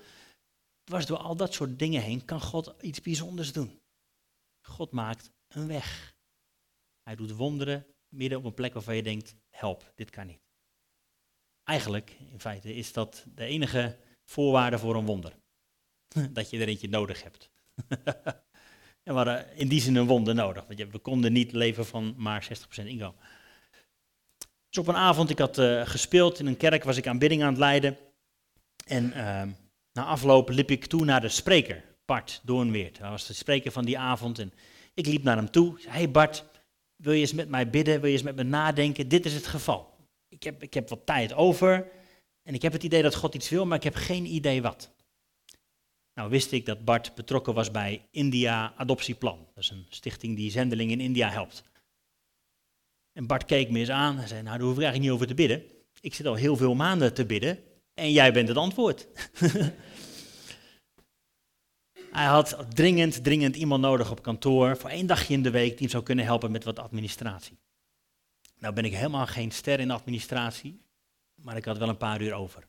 Dwars 0.85 1.07
door 1.07 1.19
al 1.19 1.37
dat 1.37 1.55
soort 1.55 1.79
dingen 1.79 2.03
heen 2.03 2.25
kan 2.25 2.41
God 2.41 2.75
iets 2.81 3.01
bijzonders 3.01 3.53
doen. 3.53 3.81
God 4.61 4.91
maakt 4.91 5.31
een 5.49 5.67
weg. 5.67 6.17
Hij 7.03 7.17
doet 7.17 7.31
wonderen 7.31 7.87
midden 8.09 8.39
op 8.39 8.45
een 8.45 8.55
plek 8.55 8.73
waarvan 8.73 8.97
je 8.97 9.03
denkt, 9.03 9.35
help, 9.51 9.93
dit 9.95 10.11
kan 10.11 10.27
niet. 10.27 10.44
Eigenlijk, 11.65 12.17
in 12.31 12.41
feite, 12.41 12.75
is 12.75 12.93
dat 12.93 13.25
de 13.35 13.45
enige 13.45 13.97
voorwaarde 14.25 14.79
voor 14.79 14.97
een 14.97 15.07
wonder. 15.07 15.33
Dat 16.33 16.51
je 16.51 16.59
er 16.59 16.69
eentje 16.69 16.89
nodig 16.89 17.23
hebt. 17.23 17.51
we 19.03 19.13
hadden 19.13 19.57
in 19.57 19.69
die 19.69 19.81
zin 19.81 19.95
een 19.95 20.07
wonder 20.07 20.35
nodig, 20.35 20.65
want 20.67 20.93
we 20.93 20.99
konden 20.99 21.33
niet 21.33 21.53
leven 21.53 21.87
van 21.87 22.15
maar 22.17 22.49
60% 22.83 22.85
inkomen. 22.85 23.21
Dus 24.69 24.79
op 24.79 24.89
een 24.89 24.97
avond, 24.97 25.31
ik 25.31 25.39
had 25.39 25.59
uh, 25.59 25.87
gespeeld 25.87 26.39
in 26.39 26.47
een 26.47 26.57
kerk, 26.57 26.85
was 26.85 26.97
ik 26.97 27.07
aanbidding 27.07 27.43
aan 27.43 27.49
het 27.49 27.59
leiden. 27.59 27.99
En 28.87 29.05
uh, 29.05 29.43
na 29.93 30.05
afloop 30.05 30.49
liep 30.49 30.71
ik 30.71 30.87
toe 30.87 31.05
naar 31.05 31.21
de 31.21 31.29
spreker, 31.29 31.85
Bart 32.05 32.41
Doornweert. 32.45 32.99
Hij 32.99 33.11
was 33.11 33.27
de 33.27 33.33
spreker 33.33 33.73
van 33.73 33.85
die 33.85 33.99
avond 33.99 34.39
en 34.39 34.53
ik 34.95 35.07
liep 35.07 35.23
naar 35.23 35.37
hem 35.37 35.51
toe. 35.51 35.79
Hé 35.83 35.91
hey 35.91 36.11
Bart, 36.11 36.45
wil 36.97 37.13
je 37.13 37.21
eens 37.21 37.33
met 37.33 37.49
mij 37.49 37.71
bidden? 37.71 38.01
Wil 38.01 38.09
je 38.09 38.17
eens 38.17 38.23
met 38.23 38.37
me 38.37 38.43
nadenken? 38.43 39.09
Dit 39.09 39.27
is 39.27 39.35
het 39.35 39.47
geval 39.47 39.94
ik 40.35 40.43
heb, 40.43 40.63
ik 40.63 40.75
heb 40.75 40.89
wat 40.89 41.07
tijd 41.07 41.33
over 41.33 41.91
en 42.43 42.55
ik 42.55 42.63
heb 42.63 42.73
het 42.73 42.83
idee 42.83 43.03
dat 43.03 43.15
God 43.15 43.35
iets 43.35 43.49
wil, 43.49 43.67
maar 43.67 43.77
ik 43.77 43.85
heb 43.85 43.95
geen 43.95 44.27
idee 44.27 44.63
wat. 44.63 44.93
Nou 46.15 46.31
wist 46.31 46.53
ik 46.53 46.67
dat 46.67 46.85
Bart 46.85 47.15
betrokken 47.15 47.55
was 47.55 47.71
bij 47.71 48.07
India 48.11 48.75
Adoptieplan. 48.77 49.47
Dat 49.55 49.65
is 49.65 49.71
een 49.71 49.87
stichting 49.89 50.37
die 50.37 50.51
zendelingen 50.51 50.93
in 50.93 51.05
India 51.05 51.29
helpt. 51.29 51.63
En 53.13 53.27
Bart 53.27 53.45
keek 53.45 53.71
me 53.71 53.79
eens 53.79 53.91
aan 53.91 54.19
en 54.19 54.29
zei, 54.29 54.43
nou 54.43 54.59
daar 54.59 54.67
hoef 54.67 54.77
ik 54.77 54.83
eigenlijk 54.83 55.11
niet 55.11 55.15
over 55.15 55.27
te 55.27 55.43
bidden. 55.43 55.65
Ik 56.01 56.15
zit 56.15 56.27
al 56.27 56.35
heel 56.35 56.57
veel 56.57 56.75
maanden 56.75 57.15
te 57.15 57.27
bidden 57.27 57.59
en 57.95 58.13
jij 58.13 58.33
bent 58.33 58.49
het 58.49 58.57
antwoord. 58.57 59.07
Hij 62.11 62.27
had 62.27 62.67
dringend, 62.69 63.25
dringend 63.25 63.57
iemand 63.57 63.83
nodig 63.83 64.11
op 64.11 64.23
kantoor 64.23 64.77
voor 64.77 64.91
één 64.91 65.07
dagje 65.07 65.35
in 65.35 65.43
de 65.43 65.51
week 65.51 65.71
die 65.71 65.79
hem 65.79 65.89
zou 65.89 66.03
kunnen 66.03 66.25
helpen 66.25 66.51
met 66.51 66.65
wat 66.65 66.79
administratie. 66.79 67.59
Nou 68.65 68.77
ben 68.77 68.85
ik 68.85 68.95
helemaal 68.95 69.27
geen 69.27 69.51
ster 69.51 69.81
in 69.81 69.91
administratie, 69.91 70.83
maar 71.35 71.57
ik 71.57 71.65
had 71.65 71.79
wel 71.79 71.89
een 71.89 71.97
paar 71.97 72.23
uur 72.23 72.33
over. 72.33 72.67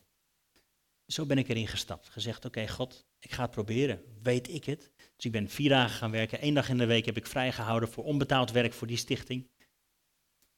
Zo 1.08 1.26
ben 1.26 1.38
ik 1.38 1.48
erin 1.48 1.68
gestapt. 1.68 2.10
Gezegd, 2.10 2.46
oké 2.46 2.68
God, 2.68 3.06
ik 3.20 3.32
ga 3.32 3.42
het 3.42 3.52
proberen. 3.52 4.02
Weet 4.22 4.50
ik 4.50 4.66
het? 4.66 4.92
Dus 5.16 5.26
ik 5.26 5.32
ben 5.32 5.50
vier 5.50 5.70
dagen 5.70 5.96
gaan 5.96 6.12
werken. 6.12 6.46
Eén 6.46 6.54
dag 6.54 6.70
in 6.70 6.78
de 6.78 6.86
week 6.86 7.06
heb 7.06 7.18
ik 7.18 7.28
vrijgehouden 7.28 7.90
voor 7.90 8.04
onbetaald 8.04 8.52
werk 8.52 8.74
voor 8.74 8.88
die 8.88 8.98
stichting. 8.98 9.50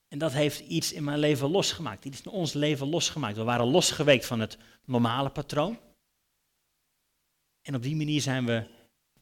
En 0.08 0.17
dat 0.17 0.34
heeft 0.34 0.60
iets 0.60 0.94
in 0.94 1.03
mijn 1.03 1.20
leven 1.20 1.50
losgemaakt. 1.50 2.06
Iets 2.06 2.22
in 2.22 2.32
ons 2.32 2.53
leven 2.53 2.88
losgemaakt. 2.88 3.38
We 3.38 3.44
waren 3.44 3.65
losgeweekt 3.65 4.25
van 4.25 4.39
het 4.39 4.58
normale 4.86 5.29
patroon. 5.29 5.79
En 7.62 7.75
op 7.75 7.82
die 7.82 7.96
manier 7.96 8.22
zijn 8.22 8.46
we 8.46 8.67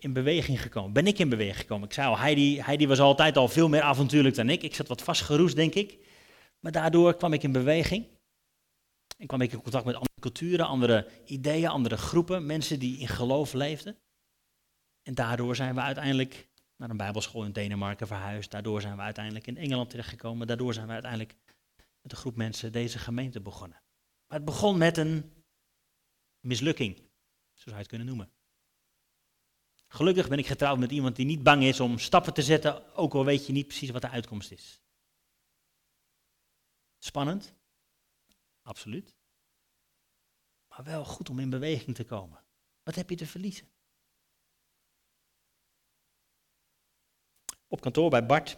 in 0.05 0.13
beweging 0.13 0.62
gekomen. 0.62 0.93
Ben 0.93 1.07
ik 1.07 1.19
in 1.19 1.29
beweging 1.29 1.57
gekomen. 1.57 1.88
Ik 1.88 1.93
zei 1.93 2.07
al, 2.07 2.17
Heidi, 2.17 2.62
Heidi 2.62 2.88
was 2.88 3.00
altijd 3.00 3.38
al 3.38 3.47
veel 3.47 3.69
meer 3.69 3.81
avontuurlijk 3.81 4.35
dan 4.35 4.50
ik. 4.50 4.63
Ik 4.63 4.75
zat 4.75 4.88
wat 4.88 5.01
vastgeroest, 5.01 5.55
denk 5.55 5.74
ik. 5.74 5.97
Maar 6.59 6.71
daardoor 6.71 7.15
kwam 7.15 7.33
ik 7.33 7.43
in 7.43 7.51
beweging. 7.51 8.07
En 9.17 9.27
kwam 9.27 9.41
ik 9.41 9.51
in 9.51 9.62
contact 9.62 9.85
met 9.85 9.95
andere 9.95 10.19
culturen, 10.19 10.67
andere 10.67 11.09
ideeën, 11.25 11.67
andere 11.67 11.97
groepen. 11.97 12.45
Mensen 12.45 12.79
die 12.79 12.97
in 13.00 13.07
geloof 13.07 13.53
leefden. 13.53 13.97
En 15.01 15.13
daardoor 15.13 15.55
zijn 15.55 15.75
we 15.75 15.81
uiteindelijk 15.81 16.47
naar 16.77 16.89
een 16.89 16.97
bijbelschool 16.97 17.43
in 17.45 17.51
Denemarken 17.51 18.07
verhuisd. 18.07 18.51
Daardoor 18.51 18.81
zijn 18.81 18.95
we 18.95 19.01
uiteindelijk 19.01 19.47
in 19.47 19.57
Engeland 19.57 19.89
terechtgekomen. 19.89 20.47
Daardoor 20.47 20.74
zijn 20.74 20.88
we 20.88 20.93
uiteindelijk 20.93 21.35
met 22.01 22.12
een 22.12 22.17
groep 22.17 22.35
mensen 22.35 22.71
deze 22.71 23.00
gemeente 23.00 23.41
begonnen. 23.41 23.81
Maar 24.27 24.38
het 24.38 24.45
begon 24.45 24.77
met 24.77 24.97
een 24.97 25.33
mislukking, 26.39 26.97
zo 26.97 27.03
zou 27.53 27.71
je 27.71 27.81
het 27.81 27.88
kunnen 27.88 28.07
noemen. 28.07 28.34
Gelukkig 29.87 30.27
ben 30.27 30.37
ik 30.37 30.47
getrouwd 30.47 30.79
met 30.79 30.91
iemand 30.91 31.15
die 31.15 31.25
niet 31.25 31.43
bang 31.43 31.63
is 31.63 31.79
om 31.79 31.99
stappen 31.99 32.33
te 32.33 32.41
zetten, 32.41 32.95
ook 32.95 33.13
al 33.13 33.25
weet 33.25 33.45
je 33.45 33.53
niet 33.53 33.67
precies 33.67 33.89
wat 33.89 34.01
de 34.01 34.09
uitkomst 34.09 34.51
is. 34.51 34.81
Spannend? 36.97 37.53
Absoluut. 38.61 39.15
maar 40.67 40.83
wel 40.83 41.05
goed 41.05 41.29
om 41.29 41.39
in 41.39 41.49
beweging 41.49 41.95
te 41.95 42.03
komen. 42.03 42.43
Wat 42.83 42.95
heb 42.95 43.09
je 43.09 43.15
te 43.15 43.27
verliezen? 43.27 43.69
Op 47.67 47.81
kantoor 47.81 48.09
bij 48.09 48.25
Bart. 48.25 48.57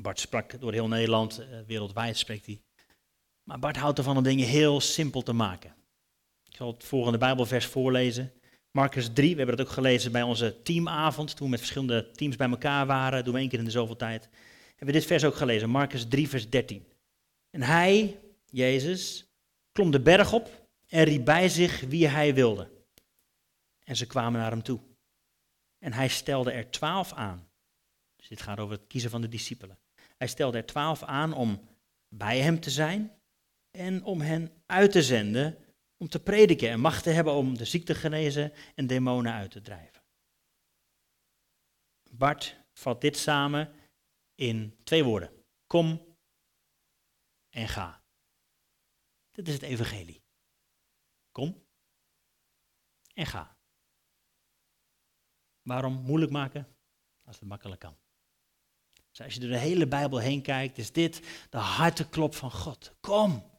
Bart 0.00 0.20
sprak 0.20 0.60
door 0.60 0.72
heel 0.72 0.88
Nederland, 0.88 1.38
eh, 1.38 1.60
wereldwijd 1.60 2.16
spreekt 2.16 2.46
hij. 2.46 2.62
Maar 3.42 3.58
Bart 3.58 3.76
houdt 3.76 3.98
ervan 3.98 4.16
om 4.16 4.22
dingen 4.22 4.46
heel 4.46 4.80
simpel 4.80 5.22
te 5.22 5.32
maken. 5.32 5.76
Ik 6.44 6.56
zal 6.56 6.72
het 6.72 6.84
volgende 6.84 7.18
Bijbelvers 7.18 7.66
voorlezen. 7.66 8.32
Marcus 8.72 9.12
3, 9.12 9.30
we 9.30 9.36
hebben 9.36 9.58
het 9.58 9.66
ook 9.66 9.72
gelezen 9.72 10.12
bij 10.12 10.22
onze 10.22 10.62
teamavond, 10.62 11.36
toen 11.36 11.44
we 11.44 11.50
met 11.50 11.60
verschillende 11.60 12.10
teams 12.10 12.36
bij 12.36 12.48
elkaar 12.48 12.86
waren, 12.86 13.24
doen 13.24 13.34
we 13.34 13.40
één 13.40 13.48
keer 13.48 13.58
in 13.58 13.64
de 13.64 13.70
zoveel 13.70 13.96
tijd. 13.96 14.28
Hebben 14.68 14.86
we 14.86 14.92
dit 14.92 15.06
vers 15.06 15.24
ook 15.24 15.34
gelezen, 15.34 15.70
Marcus 15.70 16.08
3, 16.08 16.28
vers 16.28 16.50
13. 16.50 16.86
En 17.50 17.62
hij, 17.62 18.18
Jezus, 18.50 19.26
klom 19.72 19.90
de 19.90 20.00
berg 20.00 20.32
op 20.32 20.66
en 20.88 21.04
riep 21.04 21.24
bij 21.24 21.48
zich 21.48 21.80
wie 21.80 22.08
hij 22.08 22.34
wilde. 22.34 22.70
En 23.84 23.96
ze 23.96 24.06
kwamen 24.06 24.40
naar 24.40 24.50
hem 24.50 24.62
toe. 24.62 24.80
En 25.78 25.92
hij 25.92 26.08
stelde 26.08 26.52
er 26.52 26.70
twaalf 26.70 27.12
aan. 27.12 27.48
Dus 28.16 28.28
dit 28.28 28.42
gaat 28.42 28.58
over 28.58 28.76
het 28.76 28.86
kiezen 28.86 29.10
van 29.10 29.20
de 29.20 29.28
discipelen. 29.28 29.78
Hij 30.16 30.28
stelde 30.28 30.56
er 30.56 30.66
twaalf 30.66 31.02
aan 31.02 31.32
om 31.32 31.68
bij 32.08 32.38
hem 32.38 32.60
te 32.60 32.70
zijn 32.70 33.12
en 33.70 34.04
om 34.04 34.20
hen 34.20 34.52
uit 34.66 34.92
te 34.92 35.02
zenden 35.02 35.58
om 36.02 36.08
te 36.08 36.22
prediken 36.22 36.70
en 36.70 36.80
macht 36.80 37.02
te 37.02 37.10
hebben 37.10 37.32
om 37.32 37.56
de 37.56 37.64
ziekte 37.64 37.92
te 37.92 37.98
genezen 37.98 38.52
en 38.74 38.86
demonen 38.86 39.32
uit 39.32 39.50
te 39.50 39.60
drijven. 39.60 40.02
Bart 42.10 42.56
vat 42.72 43.00
dit 43.00 43.16
samen 43.16 43.74
in 44.34 44.78
twee 44.84 45.04
woorden. 45.04 45.44
Kom 45.66 46.16
en 47.50 47.68
ga. 47.68 48.02
Dit 49.30 49.48
is 49.48 49.54
het 49.54 49.62
evangelie. 49.62 50.22
Kom 51.30 51.66
en 53.14 53.26
ga. 53.26 53.56
Waarom 55.62 55.94
moeilijk 55.94 56.32
maken 56.32 56.76
als 57.24 57.38
het 57.38 57.48
makkelijk 57.48 57.80
kan? 57.80 57.96
Dus 59.10 59.20
als 59.20 59.34
je 59.34 59.40
door 59.40 59.50
de 59.50 59.58
hele 59.58 59.88
Bijbel 59.88 60.18
heen 60.18 60.42
kijkt, 60.42 60.78
is 60.78 60.92
dit 60.92 61.46
de 61.50 61.58
harteklop 61.58 62.34
van 62.34 62.50
God. 62.50 62.94
Kom 63.00 63.50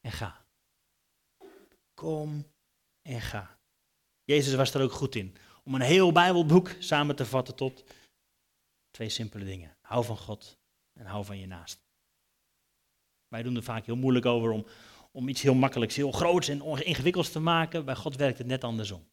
en 0.00 0.12
ga. 0.12 0.45
Kom 2.00 2.46
en 3.02 3.20
ga. 3.20 3.58
Jezus 4.24 4.54
was 4.54 4.74
er 4.74 4.82
ook 4.82 4.92
goed 4.92 5.14
in. 5.14 5.36
Om 5.64 5.74
een 5.74 5.80
heel 5.80 6.12
Bijbelboek 6.12 6.74
samen 6.78 7.16
te 7.16 7.26
vatten 7.26 7.54
tot 7.54 7.84
twee 8.90 9.08
simpele 9.08 9.44
dingen. 9.44 9.76
Hou 9.80 10.04
van 10.04 10.16
God 10.16 10.58
en 10.92 11.06
hou 11.06 11.24
van 11.24 11.38
je 11.38 11.46
naast. 11.46 11.84
Wij 13.28 13.42
doen 13.42 13.56
er 13.56 13.62
vaak 13.62 13.86
heel 13.86 13.96
moeilijk 13.96 14.26
over 14.26 14.50
om, 14.50 14.66
om 15.12 15.28
iets 15.28 15.42
heel 15.42 15.54
makkelijks, 15.54 15.96
heel 15.96 16.12
groots 16.12 16.48
en 16.48 16.84
ingewikkelds 16.84 17.32
te 17.32 17.40
maken. 17.40 17.84
Bij 17.84 17.96
God 17.96 18.16
werkt 18.16 18.38
het 18.38 18.46
net 18.46 18.64
andersom. 18.64 19.08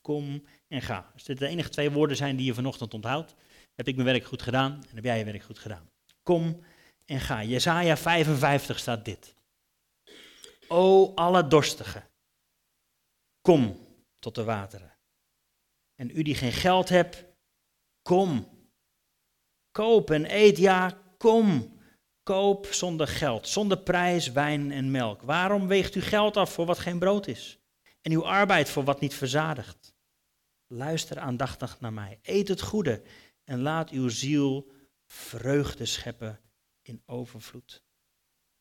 Kom 0.00 0.44
en 0.68 0.82
ga. 0.82 1.10
Als 1.12 1.24
dit 1.24 1.38
de 1.38 1.46
enige 1.46 1.68
twee 1.68 1.90
woorden 1.90 2.16
zijn 2.16 2.36
die 2.36 2.46
je 2.46 2.54
vanochtend 2.54 2.94
onthoudt, 2.94 3.34
heb 3.74 3.88
ik 3.88 3.94
mijn 3.94 4.06
werk 4.06 4.24
goed 4.24 4.42
gedaan 4.42 4.72
en 4.72 4.94
heb 4.94 5.04
jij 5.04 5.18
je 5.18 5.24
werk 5.24 5.42
goed 5.42 5.58
gedaan. 5.58 5.90
Kom 6.22 6.60
en 7.04 7.20
ga. 7.20 7.44
Jesaja 7.44 7.96
55 7.96 8.78
staat 8.78 9.04
dit. 9.04 9.34
O 10.68 11.12
alle 11.14 11.46
dorstigen, 11.46 12.04
kom 13.42 13.78
tot 14.18 14.34
de 14.34 14.44
wateren. 14.44 14.98
En 15.94 16.10
u 16.10 16.22
die 16.22 16.34
geen 16.34 16.52
geld 16.52 16.88
hebt, 16.88 17.24
kom. 18.02 18.48
Koop 19.70 20.10
en 20.10 20.34
eet, 20.34 20.58
ja, 20.58 21.02
kom. 21.18 21.80
Koop 22.22 22.66
zonder 22.66 23.08
geld, 23.08 23.48
zonder 23.48 23.78
prijs, 23.78 24.32
wijn 24.32 24.70
en 24.70 24.90
melk. 24.90 25.22
Waarom 25.22 25.66
weegt 25.66 25.94
u 25.94 26.00
geld 26.00 26.36
af 26.36 26.52
voor 26.52 26.66
wat 26.66 26.78
geen 26.78 26.98
brood 26.98 27.26
is? 27.26 27.58
En 28.00 28.12
uw 28.12 28.26
arbeid 28.26 28.68
voor 28.68 28.84
wat 28.84 29.00
niet 29.00 29.14
verzadigt? 29.14 29.94
Luister 30.66 31.18
aandachtig 31.18 31.80
naar 31.80 31.92
mij. 31.92 32.18
Eet 32.22 32.48
het 32.48 32.60
goede 32.60 33.02
en 33.44 33.60
laat 33.60 33.90
uw 33.90 34.08
ziel 34.08 34.72
vreugde 35.06 35.86
scheppen 35.86 36.40
in 36.82 37.02
overvloed. 37.06 37.84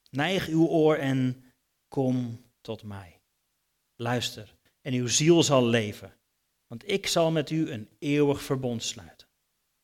Neig 0.10 0.48
uw 0.48 0.68
oor 0.68 0.96
en 0.96 1.44
kom 1.88 2.46
tot 2.62 2.84
mij. 2.84 3.22
Luister 3.96 4.56
en 4.82 4.94
uw 4.94 5.08
ziel 5.08 5.44
zal 5.44 5.66
leven, 5.66 6.18
want 6.68 6.90
ik 6.90 7.08
zal 7.08 7.32
met 7.32 7.50
u 7.50 7.72
een 7.72 7.90
eeuwig 8.00 8.44
verbond 8.44 8.84
sluiten. 8.84 9.28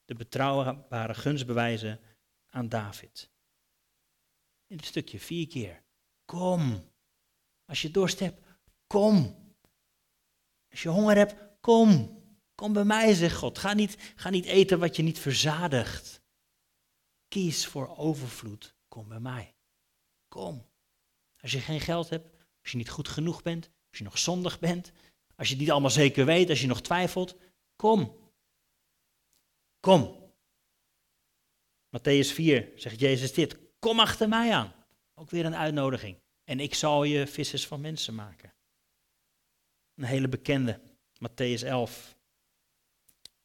De 0.06 0.16
betrouwbare 0.16 1.14
gunst 1.14 1.46
bewijzen 1.46 2.00
aan 2.50 2.70
David. 2.70 3.32
In 4.68 4.78
het 4.78 4.86
stukje 4.86 5.20
vier 5.20 5.48
keer. 5.48 5.84
Kom. 6.26 6.92
Als 7.66 7.82
je 7.82 7.92
dorst 7.92 8.20
hebt, 8.20 8.42
kom. 8.88 9.36
Als 10.70 10.82
je 10.82 10.90
honger 10.90 11.16
hebt, 11.16 11.36
kom. 11.62 12.16
Kom 12.56 12.74
bij 12.74 12.84
mij, 12.84 13.14
zegt 13.14 13.36
God. 13.36 13.58
Ga 13.58 13.74
niet, 13.74 14.14
ga 14.16 14.30
niet 14.30 14.46
eten 14.46 14.80
wat 14.80 14.96
je 14.96 15.04
niet 15.04 15.20
verzadigt. 15.20 16.22
Kies 17.28 17.66
voor 17.66 17.98
overvloed. 17.98 18.76
Kom 18.88 19.08
bij 19.08 19.20
mij. 19.20 19.56
Kom. 20.28 20.66
Als 21.42 21.52
je 21.52 21.60
geen 21.60 21.80
geld 21.80 22.10
hebt, 22.10 22.34
als 22.62 22.72
je 22.72 22.78
niet 22.78 22.90
goed 22.90 23.08
genoeg 23.08 23.42
bent, 23.42 23.70
als 23.98 24.06
je 24.06 24.12
nog 24.14 24.36
zondig 24.36 24.60
bent, 24.60 24.92
als 25.36 25.48
je 25.48 25.54
het 25.54 25.62
niet 25.62 25.72
allemaal 25.72 25.90
zeker 25.90 26.26
weet, 26.26 26.50
als 26.50 26.62
je 26.62 26.68
nog 26.68 26.82
twijfelt, 26.82 27.38
kom. 27.76 28.18
Kom. 29.80 30.32
Matthäus 31.98 32.34
4 32.34 32.72
zegt 32.76 33.00
Jezus 33.00 33.34
dit. 33.34 33.58
Kom 33.80 34.00
achter 34.00 34.30
mij 34.30 34.54
aan. 34.54 34.74
Ook 35.14 35.30
weer 35.30 35.46
een 35.46 35.56
uitnodiging. 35.56 36.22
En 36.44 36.60
ik 36.60 36.74
zal 36.74 37.04
je 37.04 37.28
vissers 37.28 37.68
van 37.68 37.82
mensen 37.82 38.16
maken. 38.16 38.54
Een 39.96 40.04
hele 40.04 40.28
bekende. 40.28 40.82
Matthäus 41.14 41.64
11. 41.64 42.18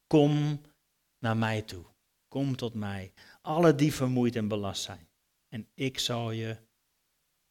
Kom 0.07 0.61
naar 1.19 1.37
mij 1.37 1.63
toe. 1.63 1.85
Kom 2.29 2.57
tot 2.57 2.75
mij. 2.75 3.13
Alle 3.41 3.75
die 3.75 3.95
vermoeid 3.95 4.37
en 4.37 4.49
belast 4.49 4.83
zijn. 4.83 5.09
En 5.49 5.69
ik 5.75 5.99
zal 5.99 6.31
je 6.31 6.57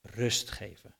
rust 0.02 0.52
geven. 0.52 0.96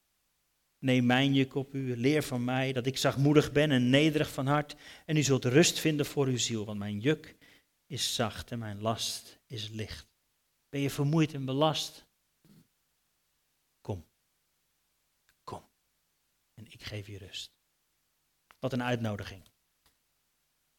Neem 0.82 1.06
mijn 1.06 1.34
juk 1.34 1.56
op 1.56 1.74
u, 1.74 1.98
leer 1.98 2.24
van 2.24 2.44
mij 2.44 2.74
dat 2.74 2.86
ik 2.86 2.98
zachtmoedig 2.98 3.52
ben 3.52 3.72
en 3.72 3.90
nederig 3.90 4.32
van 4.32 4.48
hart. 4.48 4.76
En 5.06 5.18
u 5.18 5.24
zult 5.24 5.46
rust 5.46 5.80
vinden 5.80 6.06
voor 6.06 6.28
uw 6.28 6.38
ziel, 6.38 6.66
want 6.66 6.80
mijn 6.80 7.00
juk 7.00 7.36
is 7.86 8.16
zacht 8.16 8.52
en 8.52 8.60
mijn 8.60 8.82
last 8.82 9.40
is 9.48 9.70
licht. 9.70 10.08
Ben 10.70 10.82
je 10.82 10.90
vermoeid 10.90 11.34
en 11.34 11.46
belast? 11.46 12.06
Kom. 13.82 14.06
Kom. 15.44 15.64
En 16.54 16.66
ik 16.70 16.84
geef 16.84 17.08
je 17.08 17.18
rust. 17.18 17.52
Wat 18.60 18.74
een 18.74 18.84
uitnodiging. 18.84 19.44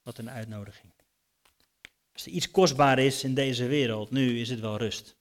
Wat 0.02 0.18
een 0.18 0.30
uitnodiging. 0.30 0.92
Als 2.12 2.26
er 2.26 2.32
iets 2.32 2.50
kostbaar 2.50 2.98
is 2.98 3.24
in 3.24 3.34
deze 3.34 3.66
wereld, 3.66 4.10
nu 4.10 4.40
is 4.40 4.48
het 4.50 4.60
wel 4.60 4.76
rust. 4.76 5.16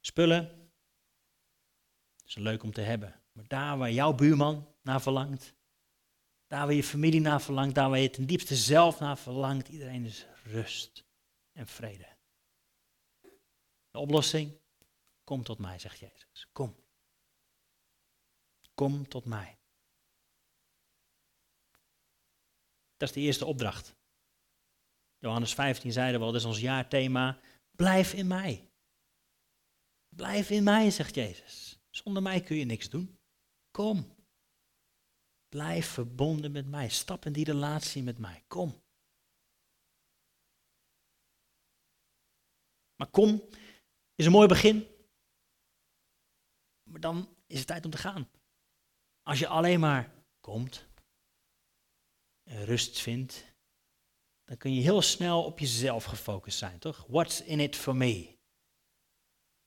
Spullen, 0.00 0.61
is 2.36 2.42
leuk 2.42 2.62
om 2.62 2.72
te 2.72 2.80
hebben. 2.80 3.20
Maar 3.32 3.48
daar 3.48 3.78
waar 3.78 3.90
jouw 3.90 4.12
buurman 4.12 4.74
naar 4.82 5.02
verlangt, 5.02 5.54
daar 6.46 6.66
waar 6.66 6.74
je 6.74 6.84
familie 6.84 7.20
naar 7.20 7.42
verlangt, 7.42 7.74
daar 7.74 7.90
waar 7.90 7.98
je 7.98 8.10
ten 8.10 8.26
diepste 8.26 8.56
zelf 8.56 9.00
naar 9.00 9.18
verlangt, 9.18 9.68
iedereen 9.68 10.04
is 10.04 10.26
rust 10.44 11.04
en 11.52 11.66
vrede. 11.66 12.08
De 13.90 13.98
oplossing? 13.98 14.60
Kom 15.24 15.42
tot 15.42 15.58
mij, 15.58 15.78
zegt 15.78 15.98
Jezus. 15.98 16.48
Kom. 16.52 16.76
Kom 18.74 19.08
tot 19.08 19.24
mij. 19.24 19.58
Dat 22.96 23.08
is 23.08 23.14
de 23.14 23.20
eerste 23.20 23.46
opdracht. 23.46 23.94
Johannes 25.18 25.54
15 25.54 25.92
zeiden 25.92 26.20
we 26.20 26.26
al, 26.26 26.32
dat 26.32 26.40
is 26.40 26.46
ons 26.46 26.60
jaarthema. 26.60 27.40
Blijf 27.70 28.12
in 28.12 28.26
mij. 28.26 28.70
Blijf 30.08 30.50
in 30.50 30.62
mij, 30.62 30.90
zegt 30.90 31.14
Jezus. 31.14 31.71
Zonder 31.94 32.22
mij 32.22 32.40
kun 32.40 32.56
je 32.56 32.64
niks 32.64 32.90
doen. 32.90 33.18
Kom. 33.70 34.16
Blijf 35.48 35.86
verbonden 35.86 36.52
met 36.52 36.66
mij. 36.66 36.88
Stap 36.88 37.24
in 37.24 37.32
die 37.32 37.44
relatie 37.44 38.02
met 38.02 38.18
mij. 38.18 38.44
Kom. 38.46 38.82
Maar 42.96 43.10
kom 43.10 43.48
is 44.14 44.26
een 44.26 44.32
mooi 44.32 44.48
begin. 44.48 44.86
Maar 46.90 47.00
dan 47.00 47.36
is 47.46 47.58
het 47.58 47.66
tijd 47.66 47.84
om 47.84 47.90
te 47.90 47.98
gaan. 47.98 48.30
Als 49.22 49.38
je 49.38 49.46
alleen 49.46 49.80
maar 49.80 50.24
komt 50.40 50.86
en 52.42 52.64
rust 52.64 53.00
vindt, 53.00 53.44
dan 54.44 54.56
kun 54.56 54.74
je 54.74 54.80
heel 54.80 55.02
snel 55.02 55.44
op 55.44 55.58
jezelf 55.58 56.04
gefocust 56.04 56.58
zijn, 56.58 56.78
toch? 56.78 57.06
What's 57.06 57.40
in 57.40 57.60
it 57.60 57.76
for 57.76 57.96
me? 57.96 58.38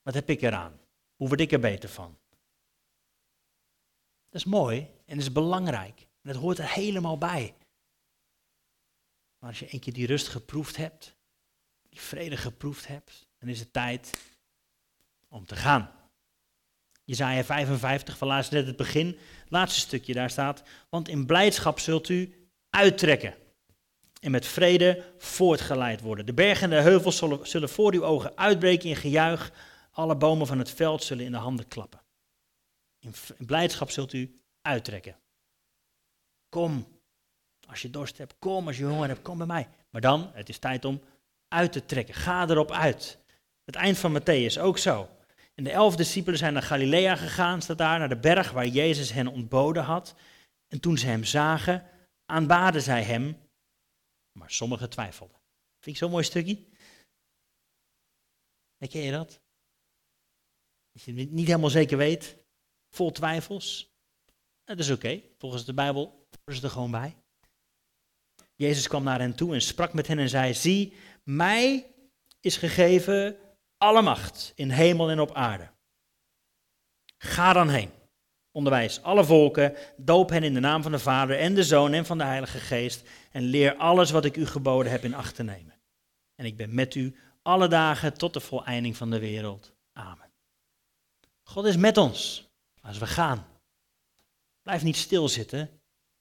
Wat 0.02 0.14
heb 0.14 0.30
ik 0.30 0.42
eraan? 0.42 0.85
Hoe 1.16 1.28
word 1.28 1.40
ik 1.40 1.52
er 1.52 1.60
beter 1.60 1.90
van? 1.90 2.18
Dat 4.30 4.42
is 4.42 4.46
mooi 4.46 4.80
en 4.80 5.16
dat 5.16 5.26
is 5.26 5.32
belangrijk. 5.32 6.00
En 6.00 6.34
dat 6.34 6.42
hoort 6.42 6.58
er 6.58 6.72
helemaal 6.72 7.18
bij. 7.18 7.56
Maar 9.40 9.50
als 9.50 9.60
je 9.60 9.74
een 9.74 9.80
keer 9.80 9.94
die 9.94 10.08
rust 10.08 10.28
geproefd 10.28 10.78
hebt, 10.78 11.16
die 11.90 12.02
vrede 12.02 12.38
geproefd 12.38 12.88
hebt, 12.88 13.28
dan 13.38 13.50
is 13.50 13.60
het 13.60 13.74
tijd 13.74 14.12
om 15.28 15.46
te 15.46 15.56
gaan. 15.56 15.92
Jezaja 17.04 17.44
55, 17.44 18.18
van 18.18 18.28
laatst 18.28 18.52
net 18.52 18.68
het 18.68 18.76
begin, 18.76 19.08
het 19.08 19.52
laatste 19.52 19.80
stukje, 19.80 20.14
daar 20.14 20.30
staat, 20.30 20.64
want 20.90 21.08
in 21.08 21.26
blijdschap 21.26 21.80
zult 21.80 22.10
u 22.10 22.50
uittrekken 22.70 23.36
en 24.20 24.32
met 24.32 24.46
vrede 24.46 25.14
voortgeleid 25.18 26.02
worden. 26.02 26.26
De 26.26 26.34
bergen 26.34 26.64
en 26.64 26.70
de 26.78 26.90
heuvels 26.90 27.18
zullen, 27.18 27.48
zullen 27.48 27.70
voor 27.70 27.94
uw 27.94 28.04
ogen 28.04 28.38
uitbreken 28.38 28.90
in 28.90 28.96
gejuich, 28.96 29.52
alle 29.96 30.16
bomen 30.16 30.48
van 30.48 30.60
het 30.60 30.70
veld 30.70 31.04
zullen 31.04 31.26
in 31.26 31.32
de 31.32 31.38
handen 31.38 31.68
klappen. 31.68 32.02
In, 33.00 33.14
blijdschap 33.46 33.90
zult 33.90 34.14
u 34.14 34.36
uittrekken. 34.62 35.20
Kom, 36.50 36.88
als 37.68 37.82
je 37.82 37.90
dorst 37.90 38.18
hebt, 38.18 38.36
kom, 38.40 38.68
als 38.68 38.78
je 38.78 38.86
honger 38.86 39.08
hebt, 39.08 39.22
kom 39.22 39.38
bij 39.38 39.48
mij. 39.48 39.70
Maar 39.90 40.02
dan, 40.02 40.32
het 40.34 40.50
is 40.50 40.60
tijd 40.60 40.86
om 40.86 41.02
uit 41.48 41.72
te 41.72 41.86
trekken. 41.86 42.14
Ga 42.14 42.50
erop 42.50 42.72
uit. 42.72 43.20
Het 43.64 43.76
eind 43.76 43.98
van 43.98 44.20
Matthäus 44.20 44.60
ook 44.60 44.78
zo. 44.78 45.10
En 45.54 45.64
de 45.64 45.72
elf 45.72 45.96
discipelen 45.96 46.40
zijn 46.40 46.54
naar 46.54 46.62
Galilea 46.62 47.16
gegaan, 47.16 47.62
staat 47.62 47.78
daar, 47.78 48.00
naar 48.00 48.10
de 48.10 48.20
berg 48.20 48.52
waar 48.52 48.68
Jezus 48.68 49.12
hen 49.12 49.28
ontboden 49.28 49.84
had. 49.84 50.16
En 50.68 50.80
toen 50.80 50.98
ze 50.98 51.06
hem 51.06 51.24
zagen, 51.24 51.90
aanbaden 52.26 52.82
zij 52.82 53.04
hem, 53.04 53.38
maar 54.32 54.52
sommigen 54.52 54.90
twijfelden. 54.90 55.42
Vind 55.80 55.96
ik 55.96 55.98
zo'n 55.98 56.12
mooi 56.12 56.24
stukje? 56.24 56.66
Herken 58.78 59.02
je 59.02 59.12
dat? 59.12 59.44
Dat 60.96 61.04
je 61.04 61.14
het 61.14 61.32
niet 61.32 61.48
helemaal 61.48 61.70
zeker 61.70 61.98
weet, 61.98 62.38
vol 62.90 63.12
twijfels. 63.12 63.94
Dat 64.64 64.80
is 64.80 64.90
oké, 64.90 65.22
volgens 65.38 65.66
de 65.66 65.74
Bijbel 65.74 66.02
horen 66.04 66.60
ze 66.60 66.64
er 66.64 66.70
gewoon 66.70 66.92
bij. 66.92 67.16
Jezus 68.56 68.88
kwam 68.88 69.04
naar 69.04 69.20
hen 69.20 69.36
toe 69.36 69.54
en 69.54 69.62
sprak 69.62 69.94
met 69.94 70.08
hen 70.08 70.20
en 70.20 70.30
zei, 70.30 70.54
zie, 70.54 70.94
mij 71.24 71.94
is 72.40 72.58
gegeven 72.58 73.38
alle 73.78 74.02
macht 74.02 74.52
in 74.56 74.70
hemel 74.70 75.10
en 75.10 75.20
op 75.20 75.34
aarde. 75.34 75.70
Ga 77.18 77.54
dan 77.54 77.70
heen. 77.70 77.92
Onderwijs 78.52 79.02
alle 79.02 79.26
volken, 79.26 79.76
doop 79.98 80.30
hen 80.30 80.44
in 80.44 80.54
de 80.54 80.60
naam 80.60 80.82
van 80.82 80.92
de 80.92 81.00
Vader 81.00 81.40
en 81.40 81.56
de 81.56 81.64
Zoon 81.64 81.94
en 81.94 82.06
van 82.06 82.18
de 82.18 82.24
Heilige 82.24 82.60
Geest 82.60 83.10
en 83.32 83.42
leer 83.42 83.76
alles 83.76 84.12
wat 84.12 84.26
ik 84.26 84.36
u 84.36 84.46
geboden 84.46 84.92
heb 84.92 85.04
in 85.04 85.14
acht 85.14 85.36
te 85.36 85.44
nemen. 85.44 85.74
En 86.36 86.46
ik 86.46 86.58
ben 86.58 86.74
met 86.74 86.96
u 86.96 87.16
alle 87.42 87.68
dagen 87.68 88.14
tot 88.14 88.34
de 88.34 88.40
voleinding 88.40 88.98
van 88.98 89.10
de 89.10 89.20
wereld. 89.20 89.74
Amen. 89.94 90.25
God 91.46 91.66
is 91.66 91.78
met 91.78 91.98
ons 91.98 92.50
als 92.82 92.98
we 92.98 93.08
gaan. 93.08 93.48
Blijf 94.62 94.84
niet 94.84 94.96
stilzitten. 94.96 95.70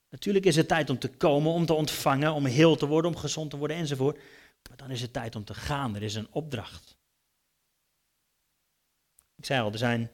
Natuurlijk 0.08 0.44
is 0.44 0.56
het 0.56 0.68
tijd 0.68 0.90
om 0.90 0.98
te 0.98 1.08
komen, 1.08 1.52
om 1.52 1.66
te 1.66 1.72
ontvangen, 1.72 2.32
om 2.32 2.44
heel 2.44 2.76
te 2.76 2.86
worden, 2.86 3.10
om 3.10 3.16
gezond 3.16 3.50
te 3.50 3.56
worden 3.56 3.76
enzovoort. 3.76 4.20
Maar 4.68 4.76
dan 4.76 4.90
is 4.90 5.00
het 5.00 5.12
tijd 5.12 5.36
om 5.36 5.44
te 5.44 5.54
gaan. 5.54 5.94
Er 5.94 6.02
is 6.02 6.14
een 6.14 6.28
opdracht. 6.30 6.96
Ik 9.36 9.44
zei 9.44 9.62
al, 9.62 9.72
er 9.72 9.78
zijn 9.78 10.10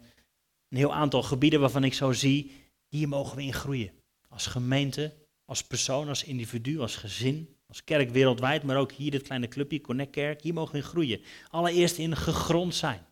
een 0.69 0.77
heel 0.77 0.95
aantal 0.95 1.23
gebieden 1.23 1.61
waarvan 1.61 1.85
ik 1.85 1.95
zo 1.95 2.13
zie, 2.13 2.71
hier 2.89 3.09
mogen 3.09 3.37
we 3.37 3.43
in 3.43 3.53
groeien. 3.53 3.93
Als 4.29 4.47
gemeente, 4.47 5.15
als 5.45 5.65
persoon, 5.65 6.09
als 6.09 6.25
individu, 6.25 6.79
als 6.79 6.97
gezin, 6.97 7.57
als 7.67 7.85
kerk 7.85 8.11
wereldwijd, 8.11 8.63
maar 8.63 8.77
ook 8.77 8.93
hier 8.93 9.11
dit 9.11 9.23
kleine 9.23 9.49
clubje, 9.49 9.81
Connect 9.81 10.11
Kerk, 10.11 10.43
hier 10.43 10.55
mogen 10.55 10.73
we 10.73 10.79
in 10.79 10.85
groeien. 10.85 11.21
Allereerst 11.49 11.99
in 11.99 12.17
gegrond 12.17 12.75
zijn. 12.75 13.07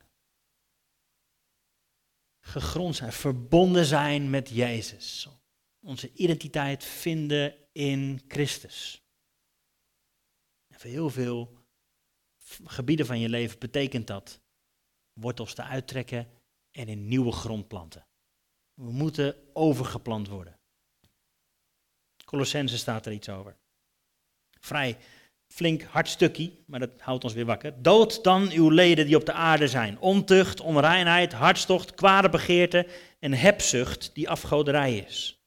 Gegrond 2.48 2.96
zijn, 2.96 3.12
verbonden 3.12 3.84
zijn 3.84 4.30
met 4.30 4.48
Jezus. 4.48 5.28
Onze 5.80 6.12
identiteit 6.12 6.84
vinden 6.84 7.54
in 7.72 8.22
Christus. 8.28 9.02
En 10.66 10.80
voor 10.80 10.90
heel 10.90 11.10
veel 11.10 11.58
gebieden 12.64 13.06
van 13.06 13.18
je 13.18 13.28
leven 13.28 13.58
betekent 13.58 14.06
dat 14.06 14.40
wortels 15.12 15.54
te 15.54 15.62
uittrekken 15.62 16.30
en 16.70 16.88
in 16.88 17.08
nieuwe 17.08 17.32
grond 17.32 17.68
planten. 17.68 18.06
We 18.74 18.92
moeten 18.92 19.36
overgeplant 19.52 20.28
worden. 20.28 20.58
Colossense 22.24 22.78
staat 22.78 23.06
er 23.06 23.12
iets 23.12 23.28
over. 23.28 23.56
Vrij 24.60 24.98
flink 25.48 25.82
hard 25.82 26.08
stukje, 26.08 26.52
maar 26.66 26.80
dat 26.80 26.90
houdt 26.98 27.24
ons 27.24 27.32
weer 27.32 27.44
wakker. 27.44 27.82
Dood 27.82 28.24
dan 28.24 28.50
uw 28.50 28.68
leden 28.68 29.06
die 29.06 29.16
op 29.16 29.26
de 29.26 29.32
aarde 29.32 29.68
zijn. 29.68 30.00
Ontucht, 30.00 30.60
onreinheid, 30.60 31.32
hartstocht, 31.32 31.94
kwade 31.94 32.28
begeerte 32.28 32.86
en 33.18 33.32
hebzucht 33.32 34.10
die 34.14 34.28
afgoderij 34.28 34.96
is. 34.96 35.42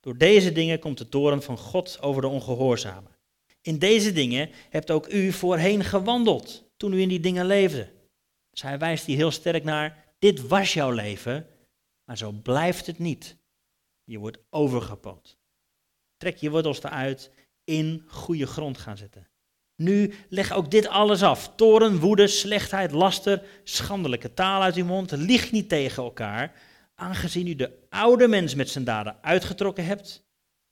Door 0.00 0.16
deze 0.16 0.52
dingen 0.52 0.78
komt 0.78 0.98
de 0.98 1.08
toren 1.08 1.42
van 1.42 1.58
God 1.58 1.98
over 2.00 2.22
de 2.22 2.28
ongehoorzamen. 2.28 3.16
In 3.62 3.78
deze 3.78 4.12
dingen 4.12 4.50
hebt 4.70 4.90
ook 4.90 5.12
u 5.12 5.32
voorheen 5.32 5.84
gewandeld, 5.84 6.64
toen 6.76 6.92
u 6.92 7.00
in 7.00 7.08
die 7.08 7.20
dingen 7.20 7.46
leefde. 7.46 7.92
Dus 8.50 8.62
hij 8.62 8.78
wijst 8.78 9.06
hier 9.06 9.16
heel 9.16 9.30
sterk 9.30 9.64
naar, 9.64 10.14
dit 10.18 10.46
was 10.46 10.72
jouw 10.72 10.90
leven, 10.90 11.46
maar 12.04 12.18
zo 12.18 12.32
blijft 12.32 12.86
het 12.86 12.98
niet. 12.98 13.36
Je 14.04 14.18
wordt 14.18 14.38
overgepoot. 14.50 15.38
Trek 16.16 16.36
je 16.36 16.50
wortels 16.50 16.82
eruit, 16.82 17.30
in 17.70 18.04
goede 18.06 18.46
grond 18.46 18.78
gaan 18.78 18.96
zetten. 18.96 19.28
Nu 19.76 20.14
leg 20.28 20.52
ook 20.52 20.70
dit 20.70 20.86
alles 20.86 21.22
af. 21.22 21.54
Toren, 21.54 21.98
woede, 21.98 22.26
slechtheid, 22.26 22.92
laster, 22.92 23.42
schandelijke 23.64 24.34
taal 24.34 24.62
uit 24.62 24.76
uw 24.76 24.84
mond. 24.84 25.10
Lieg 25.10 25.52
niet 25.52 25.68
tegen 25.68 26.02
elkaar, 26.02 26.60
aangezien 26.94 27.46
u 27.46 27.54
de 27.54 27.86
oude 27.88 28.28
mens 28.28 28.54
met 28.54 28.68
zijn 28.68 28.84
daden 28.84 29.22
uitgetrokken 29.22 29.84
hebt 29.84 30.24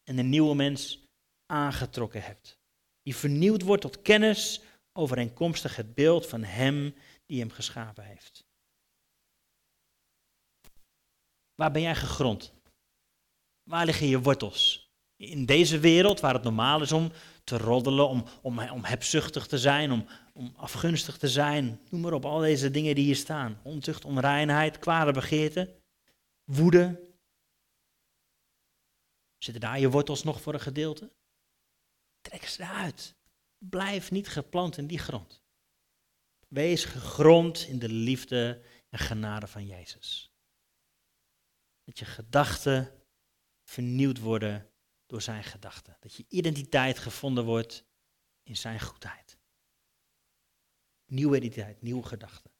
en 0.04 0.16
de 0.16 0.22
nieuwe 0.22 0.54
mens 0.54 1.04
aangetrokken 1.46 2.22
hebt. 2.22 2.58
Die 3.02 3.16
vernieuwd 3.16 3.62
wordt 3.62 3.82
tot 3.82 4.02
kennis 4.02 4.60
overeenkomstig 4.92 5.76
het 5.76 5.94
beeld 5.94 6.26
van 6.26 6.42
hem 6.42 6.94
die 7.26 7.40
hem 7.40 7.50
geschapen 7.50 8.04
heeft. 8.04 8.46
Waar 11.54 11.70
ben 11.70 11.82
jij 11.82 11.94
gegrond? 11.94 12.52
Waar 13.62 13.84
liggen 13.84 14.06
je 14.06 14.20
wortels? 14.20 14.87
In 15.18 15.46
deze 15.46 15.78
wereld 15.78 16.20
waar 16.20 16.34
het 16.34 16.42
normaal 16.42 16.82
is 16.82 16.92
om 16.92 17.12
te 17.44 17.58
roddelen, 17.58 18.08
om, 18.08 18.24
om, 18.42 18.58
om 18.58 18.84
hebzuchtig 18.84 19.46
te 19.46 19.58
zijn, 19.58 19.90
om, 19.90 20.08
om 20.32 20.52
afgunstig 20.56 21.18
te 21.18 21.28
zijn, 21.28 21.80
noem 21.90 22.00
maar 22.00 22.12
op, 22.12 22.24
al 22.24 22.38
deze 22.38 22.70
dingen 22.70 22.94
die 22.94 23.04
hier 23.04 23.16
staan. 23.16 23.60
Ontucht, 23.62 24.04
onreinheid, 24.04 24.78
kwade 24.78 25.12
begeerte, 25.12 25.80
woede. 26.44 27.06
Zitten 29.38 29.62
daar 29.62 29.80
je 29.80 29.90
wortels 29.90 30.22
nog 30.22 30.40
voor 30.40 30.54
een 30.54 30.60
gedeelte? 30.60 31.12
Trek 32.20 32.44
ze 32.44 32.62
eruit. 32.62 33.16
Blijf 33.58 34.10
niet 34.10 34.28
geplant 34.28 34.76
in 34.76 34.86
die 34.86 34.98
grond. 34.98 35.42
Wees 36.48 36.84
gegrond 36.84 37.66
in 37.66 37.78
de 37.78 37.88
liefde 37.88 38.62
en 38.88 38.98
genade 38.98 39.46
van 39.46 39.66
Jezus. 39.66 40.32
Dat 41.84 41.98
je 41.98 42.04
gedachten 42.04 42.92
vernieuwd 43.64 44.18
worden 44.18 44.70
door 45.08 45.22
zijn 45.22 45.44
gedachten. 45.44 45.96
Dat 46.00 46.14
je 46.14 46.24
identiteit 46.28 46.98
gevonden 46.98 47.44
wordt 47.44 47.84
in 48.42 48.56
zijn 48.56 48.80
goedheid. 48.80 49.38
Nieuwe 51.06 51.36
identiteit, 51.36 51.82
nieuwe 51.82 52.02
gedachten. 52.02 52.52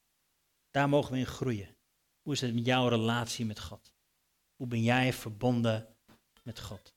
Daar 0.71 0.89
mogen 0.89 1.13
we 1.13 1.19
in 1.19 1.27
groeien. 1.27 1.77
Hoe 2.21 2.33
is 2.33 2.41
het 2.41 2.55
met 2.55 2.67
jouw 2.67 2.89
relatie 2.89 3.45
met 3.45 3.61
God? 3.61 3.95
Hoe 4.55 4.67
ben 4.67 4.83
jij 4.83 5.13
verbonden 5.13 5.97
met 6.43 6.61
God? 6.61 6.95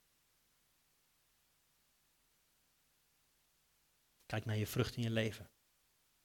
Kijk 4.25 4.45
naar 4.45 4.57
je 4.57 4.67
vrucht 4.67 4.95
in 4.95 5.03
je 5.03 5.09
leven. 5.09 5.51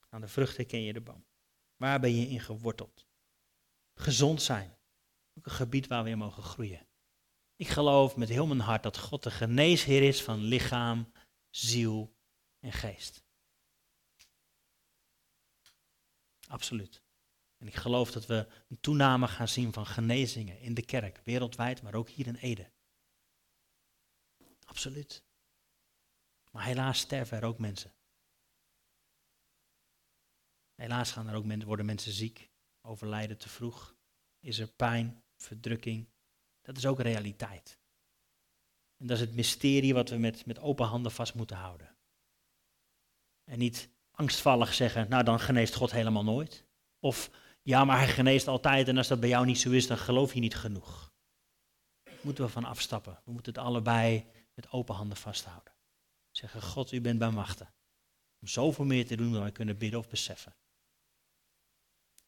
Aan 0.08 0.20
de 0.20 0.28
vruchten 0.28 0.66
ken 0.66 0.82
je 0.82 0.92
de 0.92 1.00
boom. 1.00 1.26
Waar 1.76 2.00
ben 2.00 2.14
je 2.14 2.28
in 2.28 2.40
geworteld? 2.40 3.06
Gezond 3.94 4.42
zijn. 4.42 4.78
Ook 5.34 5.46
een 5.46 5.52
gebied 5.52 5.86
waar 5.86 6.04
we 6.04 6.10
in 6.10 6.18
mogen 6.18 6.42
groeien. 6.42 6.88
Ik 7.56 7.68
geloof 7.68 8.16
met 8.16 8.28
heel 8.28 8.46
mijn 8.46 8.60
hart 8.60 8.82
dat 8.82 8.98
God 8.98 9.22
de 9.22 9.30
geneesheer 9.30 10.02
is 10.02 10.22
van 10.22 10.38
lichaam, 10.38 11.12
ziel 11.50 12.16
en 12.58 12.72
geest. 12.72 13.24
Absoluut. 16.48 17.02
En 17.56 17.66
ik 17.66 17.74
geloof 17.74 18.10
dat 18.10 18.26
we 18.26 18.48
een 18.68 18.80
toename 18.80 19.28
gaan 19.28 19.48
zien 19.48 19.72
van 19.72 19.86
genezingen 19.86 20.60
in 20.60 20.74
de 20.74 20.84
kerk, 20.84 21.20
wereldwijd, 21.24 21.82
maar 21.82 21.94
ook 21.94 22.08
hier 22.08 22.26
in 22.26 22.34
Ede. 22.34 22.72
Absoluut. 24.64 25.24
Maar 26.50 26.64
helaas 26.64 26.98
sterven 26.98 27.38
er 27.38 27.44
ook 27.44 27.58
mensen. 27.58 27.94
Helaas 30.74 31.12
gaan 31.12 31.28
er 31.28 31.34
ook 31.34 31.64
worden 31.64 31.86
mensen 31.86 32.12
ziek, 32.12 32.50
overlijden 32.80 33.38
te 33.38 33.48
vroeg. 33.48 33.96
Is 34.40 34.58
er 34.58 34.68
pijn, 34.68 35.24
verdrukking. 35.36 36.08
Dat 36.66 36.76
is 36.76 36.87
ook 36.87 37.00
realiteit. 37.00 37.79
En 38.96 39.07
dat 39.07 39.16
is 39.16 39.22
het 39.22 39.35
mysterie 39.35 39.94
wat 39.94 40.09
we 40.09 40.16
met, 40.16 40.46
met 40.46 40.59
open 40.59 40.87
handen 40.87 41.12
vast 41.12 41.35
moeten 41.35 41.57
houden. 41.57 41.96
En 43.44 43.59
niet 43.59 43.88
angstvallig 44.11 44.74
zeggen, 44.74 45.09
nou 45.09 45.24
dan 45.24 45.40
geneest 45.40 45.74
God 45.74 45.90
helemaal 45.90 46.24
nooit. 46.24 46.66
Of 47.00 47.31
ja, 47.62 47.85
maar 47.85 47.98
hij 47.98 48.09
geneest 48.09 48.48
altijd 48.48 48.88
en 48.88 48.96
als 48.96 49.09
dat 49.09 49.20
bij 49.20 49.29
jou 49.29 49.46
niet 49.46 49.59
zo 49.59 49.70
is, 49.70 49.87
dan 49.87 49.98
geloof 49.98 50.35
je 50.35 50.40
niet 50.40 50.57
genoeg. 50.57 51.12
Moeten 52.20 52.44
we 52.44 52.50
van 52.50 52.64
afstappen. 52.64 53.20
We 53.24 53.33
moeten 53.33 53.52
het 53.52 53.62
allebei 53.62 54.26
met 54.55 54.70
open 54.70 54.94
handen 54.94 55.16
vasthouden. 55.16 55.72
Zeggen, 56.31 56.62
God, 56.62 56.92
u 56.92 57.00
bent 57.00 57.18
bij 57.18 57.31
machten. 57.31 57.74
Om 58.40 58.48
zoveel 58.48 58.85
meer 58.85 59.07
te 59.07 59.16
doen 59.16 59.33
dan 59.33 59.44
we 59.44 59.50
kunnen 59.50 59.79
bidden 59.79 59.98
of 59.98 60.09
beseffen. 60.09 60.57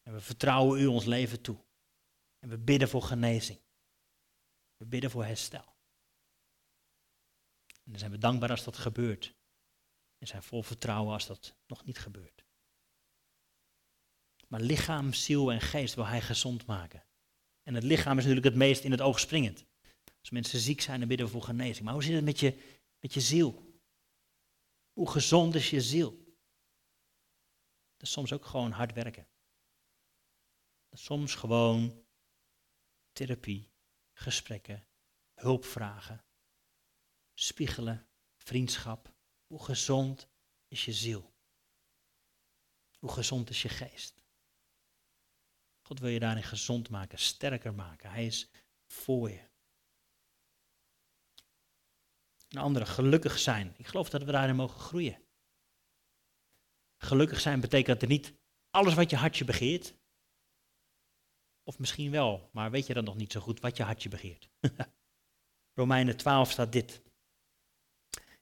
En 0.02 0.12
we 0.12 0.20
vertrouwen 0.20 0.80
u 0.80 0.86
ons 0.86 1.04
leven 1.04 1.40
toe. 1.40 1.64
En 2.38 2.48
we 2.48 2.58
bidden 2.58 2.88
voor 2.88 3.02
genezing. 3.02 3.60
We 4.78 4.86
bidden 4.86 5.10
voor 5.10 5.24
herstel. 5.24 5.76
En 7.66 7.90
dan 7.94 7.98
zijn 7.98 8.10
we 8.10 8.18
dankbaar 8.18 8.50
als 8.50 8.64
dat 8.64 8.76
gebeurt. 8.76 9.36
En 10.18 10.26
zijn 10.26 10.42
vol 10.42 10.62
vertrouwen 10.62 11.12
als 11.12 11.26
dat 11.26 11.56
nog 11.66 11.84
niet 11.84 11.98
gebeurt. 11.98 12.44
Maar 14.48 14.60
lichaam, 14.60 15.12
ziel 15.12 15.52
en 15.52 15.60
geest 15.60 15.94
wil 15.94 16.06
hij 16.06 16.20
gezond 16.20 16.66
maken. 16.66 17.06
En 17.62 17.74
het 17.74 17.82
lichaam 17.82 18.18
is 18.18 18.24
natuurlijk 18.24 18.54
het 18.54 18.54
meest 18.54 18.84
in 18.84 18.90
het 18.90 19.00
oog 19.00 19.20
springend. 19.20 19.64
Als 20.20 20.30
mensen 20.30 20.58
ziek 20.58 20.80
zijn, 20.80 20.98
dan 20.98 21.08
bidden 21.08 21.26
we 21.26 21.32
voor 21.32 21.42
genezing. 21.42 21.84
Maar 21.84 21.94
hoe 21.94 22.02
zit 22.02 22.14
het 22.14 22.24
met 22.24 22.40
je, 22.40 22.80
met 23.00 23.14
je 23.14 23.20
ziel? 23.20 23.80
Hoe 24.92 25.10
gezond 25.10 25.54
is 25.54 25.70
je 25.70 25.80
ziel? 25.80 26.10
Dat 27.96 28.06
is 28.06 28.10
soms 28.10 28.32
ook 28.32 28.44
gewoon 28.44 28.70
hard 28.70 28.92
werken. 28.92 29.28
Dat 30.88 30.98
is 30.98 31.04
soms 31.04 31.34
gewoon 31.34 32.04
therapie, 33.12 33.67
gesprekken, 34.18 34.86
hulp 35.34 35.64
vragen, 35.64 36.24
spiegelen, 37.34 38.08
vriendschap. 38.36 39.16
Hoe 39.46 39.64
gezond 39.64 40.28
is 40.68 40.84
je 40.84 40.92
ziel? 40.92 41.34
Hoe 42.98 43.10
gezond 43.10 43.50
is 43.50 43.62
je 43.62 43.68
geest? 43.68 44.22
God 45.80 46.00
wil 46.00 46.10
je 46.10 46.18
daarin 46.18 46.42
gezond 46.42 46.88
maken, 46.88 47.18
sterker 47.18 47.74
maken. 47.74 48.10
Hij 48.10 48.26
is 48.26 48.50
voor 48.86 49.30
je. 49.30 49.46
Een 52.48 52.58
andere, 52.58 52.86
gelukkig 52.86 53.38
zijn. 53.38 53.74
Ik 53.76 53.86
geloof 53.86 54.10
dat 54.10 54.22
we 54.22 54.32
daarin 54.32 54.56
mogen 54.56 54.80
groeien. 54.80 55.22
Gelukkig 56.96 57.40
zijn 57.40 57.60
betekent 57.60 58.02
er 58.02 58.08
niet 58.08 58.34
alles 58.70 58.94
wat 58.94 59.10
je 59.10 59.16
hartje 59.16 59.44
begeert. 59.44 59.94
Of 61.68 61.78
misschien 61.78 62.10
wel, 62.10 62.48
maar 62.52 62.70
weet 62.70 62.86
je 62.86 62.94
dan 62.94 63.04
nog 63.04 63.16
niet 63.16 63.32
zo 63.32 63.40
goed 63.40 63.60
wat 63.60 63.76
je 63.76 63.82
hartje 63.82 64.08
begeert. 64.08 64.48
Romeinen 65.78 66.16
12 66.16 66.50
staat 66.50 66.72
dit. 66.72 67.02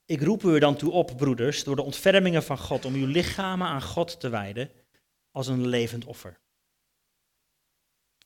Ik 0.04 0.20
roep 0.20 0.42
u 0.42 0.58
dan 0.58 0.76
toe 0.76 0.90
op, 0.90 1.16
broeders, 1.16 1.64
door 1.64 1.76
de 1.76 1.82
ontfermingen 1.82 2.42
van 2.42 2.58
God, 2.58 2.84
om 2.84 2.94
uw 2.94 3.06
lichamen 3.06 3.66
aan 3.66 3.82
God 3.82 4.20
te 4.20 4.28
wijden 4.28 4.70
als 5.30 5.46
een 5.46 5.66
levend 5.66 6.04
offer. 6.04 6.40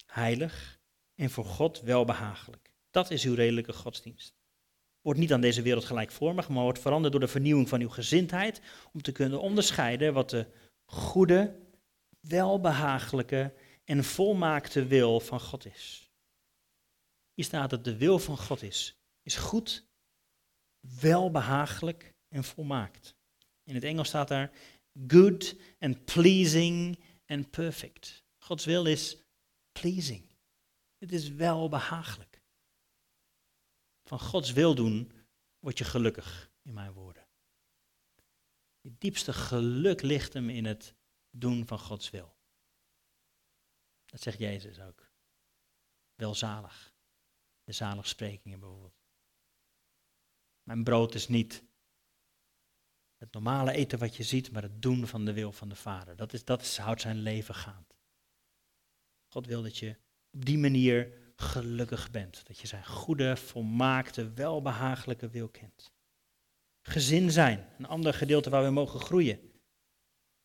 Heilig 0.06 0.80
en 1.14 1.30
voor 1.30 1.44
God 1.44 1.80
welbehagelijk. 1.80 2.72
Dat 2.90 3.10
is 3.10 3.24
uw 3.24 3.34
redelijke 3.34 3.72
godsdienst. 3.72 4.34
Word 5.00 5.16
niet 5.16 5.32
aan 5.32 5.40
deze 5.40 5.62
wereld 5.62 5.84
gelijkvormig, 5.84 6.48
maar 6.48 6.62
wordt 6.62 6.78
veranderd 6.78 7.12
door 7.12 7.22
de 7.22 7.28
vernieuwing 7.28 7.68
van 7.68 7.80
uw 7.80 7.88
gezindheid, 7.88 8.60
om 8.92 9.02
te 9.02 9.12
kunnen 9.12 9.40
onderscheiden 9.40 10.12
wat 10.12 10.30
de 10.30 10.46
goede, 10.84 11.58
welbehagelijke 12.20 13.52
en 13.90 14.04
volmaakte 14.04 14.86
wil 14.86 15.20
van 15.20 15.40
God 15.40 15.64
is. 15.64 16.10
Hier 17.34 17.44
staat 17.44 17.70
dat 17.70 17.84
de 17.84 17.96
wil 17.96 18.18
van 18.18 18.38
God 18.38 18.62
is, 18.62 18.96
is 19.22 19.36
goed, 19.36 19.86
welbehagelijk 21.00 22.14
en 22.28 22.44
volmaakt. 22.44 23.14
In 23.62 23.74
het 23.74 23.84
Engels 23.84 24.08
staat 24.08 24.28
daar 24.28 24.52
good 25.06 25.56
and 25.78 26.04
pleasing 26.04 26.98
and 27.26 27.50
perfect. 27.50 28.24
Gods 28.38 28.64
wil 28.64 28.86
is 28.86 29.16
pleasing. 29.72 30.28
Het 30.98 31.12
is 31.12 31.28
welbehagelijk. 31.28 32.42
Van 34.08 34.20
Gods 34.20 34.52
wil 34.52 34.74
doen 34.74 35.12
word 35.58 35.78
je 35.78 35.84
gelukkig, 35.84 36.50
in 36.62 36.72
mijn 36.72 36.92
woorden. 36.92 37.26
Je 38.80 38.94
diepste 38.98 39.32
geluk 39.32 40.02
ligt 40.02 40.32
hem 40.32 40.48
in 40.50 40.64
het 40.64 40.94
doen 41.30 41.66
van 41.66 41.78
Gods 41.78 42.10
wil. 42.10 42.38
Dat 44.10 44.20
zegt 44.20 44.38
Jezus 44.38 44.80
ook. 44.80 45.10
Welzalig. 46.14 46.94
De 47.64 47.72
zaligsprekingen 47.72 48.60
bijvoorbeeld. 48.60 49.00
Mijn 50.62 50.84
brood 50.84 51.14
is 51.14 51.28
niet 51.28 51.64
het 53.16 53.32
normale 53.32 53.72
eten 53.72 53.98
wat 53.98 54.16
je 54.16 54.22
ziet, 54.22 54.52
maar 54.52 54.62
het 54.62 54.82
doen 54.82 55.06
van 55.06 55.24
de 55.24 55.32
wil 55.32 55.52
van 55.52 55.68
de 55.68 55.74
Vader. 55.74 56.16
Dat, 56.16 56.32
is, 56.32 56.44
dat 56.44 56.62
is, 56.62 56.76
houdt 56.76 57.00
zijn 57.00 57.18
leven 57.18 57.54
gaand. 57.54 57.96
God 59.26 59.46
wil 59.46 59.62
dat 59.62 59.78
je 59.78 59.96
op 60.30 60.44
die 60.44 60.58
manier 60.58 61.12
gelukkig 61.36 62.10
bent. 62.10 62.46
Dat 62.46 62.58
je 62.58 62.66
zijn 62.66 62.86
goede, 62.86 63.36
volmaakte, 63.36 64.32
welbehagelijke 64.32 65.28
wil 65.28 65.48
kent. 65.48 65.92
Gezin 66.82 67.30
zijn, 67.30 67.68
een 67.78 67.86
ander 67.86 68.14
gedeelte 68.14 68.50
waar 68.50 68.64
we 68.64 68.70
mogen 68.70 69.00
groeien. 69.00 69.52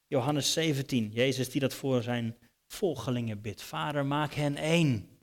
Johannes 0.08 0.54
17, 0.54 1.12
Jezus 1.12 1.49
die 1.49 1.62
dat 1.62 1.73
voor 1.73 2.04
zijn 2.04 2.38
volgelingen 2.76 3.42
bidt. 3.42 3.62
Vader, 3.62 4.06
maak 4.06 4.34
hen 4.34 4.56
één. 4.56 5.20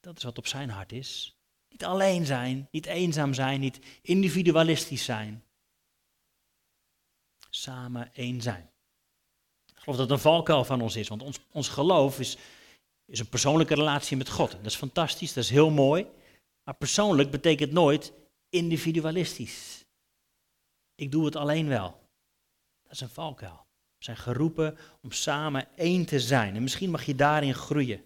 Dat 0.00 0.16
is 0.16 0.22
wat 0.22 0.38
op 0.38 0.46
zijn 0.46 0.70
hart 0.70 0.92
is. 0.92 1.36
Niet 1.68 1.84
alleen 1.84 2.26
zijn, 2.26 2.68
niet 2.70 2.86
eenzaam 2.86 3.34
zijn, 3.34 3.60
niet 3.60 3.78
individualistisch 4.02 5.04
zijn. 5.04 5.44
Samen 7.50 8.14
één 8.14 8.40
zijn. 8.40 8.70
Ik 9.66 9.78
geloof 9.78 9.96
dat 9.96 10.08
het 10.08 10.10
een 10.10 10.32
valkuil 10.32 10.64
van 10.64 10.80
ons 10.80 10.96
is, 10.96 11.08
want 11.08 11.22
ons, 11.22 11.40
ons 11.50 11.68
geloof 11.68 12.20
is, 12.20 12.36
is 13.04 13.18
een 13.18 13.28
persoonlijke 13.28 13.74
relatie 13.74 14.16
met 14.16 14.30
God. 14.30 14.50
dat 14.50 14.66
is 14.66 14.76
fantastisch, 14.76 15.32
dat 15.32 15.44
is 15.44 15.50
heel 15.50 15.70
mooi. 15.70 16.06
Maar 16.64 16.74
persoonlijk 16.74 17.30
betekent 17.30 17.72
nooit 17.72 18.12
individualistisch. 18.48 19.84
Ik 20.94 21.12
doe 21.12 21.24
het 21.24 21.36
alleen 21.36 21.68
wel. 21.68 22.00
Dat 22.82 22.92
is 22.92 23.00
een 23.00 23.08
valkuil. 23.08 23.61
We 24.02 24.08
zijn 24.08 24.20
geroepen 24.20 24.78
om 25.02 25.12
samen 25.12 25.76
één 25.76 26.06
te 26.06 26.20
zijn. 26.20 26.54
En 26.56 26.62
misschien 26.62 26.90
mag 26.90 27.04
je 27.04 27.14
daarin 27.14 27.54
groeien. 27.54 28.02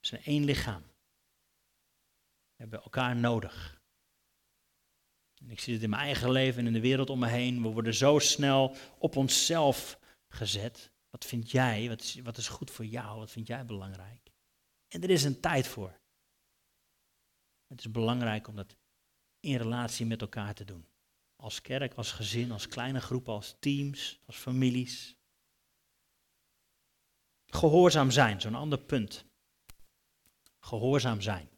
We 0.00 0.06
zijn 0.06 0.22
één 0.24 0.44
lichaam. 0.44 0.82
We 0.82 2.56
hebben 2.56 2.82
elkaar 2.82 3.16
nodig. 3.16 3.80
En 5.34 5.50
ik 5.50 5.60
zie 5.60 5.74
het 5.74 5.82
in 5.82 5.90
mijn 5.90 6.02
eigen 6.02 6.30
leven 6.30 6.60
en 6.60 6.66
in 6.66 6.72
de 6.72 6.80
wereld 6.80 7.10
om 7.10 7.18
me 7.18 7.26
heen. 7.26 7.62
We 7.62 7.68
worden 7.68 7.94
zo 7.94 8.18
snel 8.18 8.76
op 8.98 9.16
onszelf 9.16 9.98
gezet. 10.28 10.92
Wat 11.10 11.24
vind 11.24 11.50
jij? 11.50 11.88
Wat 11.88 12.00
is, 12.00 12.14
wat 12.14 12.36
is 12.36 12.48
goed 12.48 12.70
voor 12.70 12.86
jou? 12.86 13.18
Wat 13.18 13.30
vind 13.30 13.46
jij 13.46 13.64
belangrijk? 13.64 14.30
En 14.88 15.02
er 15.02 15.10
is 15.10 15.24
een 15.24 15.40
tijd 15.40 15.66
voor. 15.66 16.00
Het 17.66 17.78
is 17.78 17.90
belangrijk 17.90 18.48
om 18.48 18.56
dat 18.56 18.76
in 19.40 19.56
relatie 19.56 20.06
met 20.06 20.20
elkaar 20.20 20.54
te 20.54 20.64
doen. 20.64 20.86
Als 21.36 21.60
kerk, 21.60 21.94
als 21.94 22.12
gezin, 22.12 22.52
als 22.52 22.68
kleine 22.68 23.00
groepen, 23.00 23.32
als 23.32 23.56
teams, 23.58 24.20
als 24.26 24.36
families. 24.36 25.16
Gehoorzaam 27.46 28.10
zijn, 28.10 28.40
zo'n 28.40 28.54
ander 28.54 28.78
punt. 28.78 29.24
Gehoorzaam 30.60 31.20
zijn. 31.20 31.48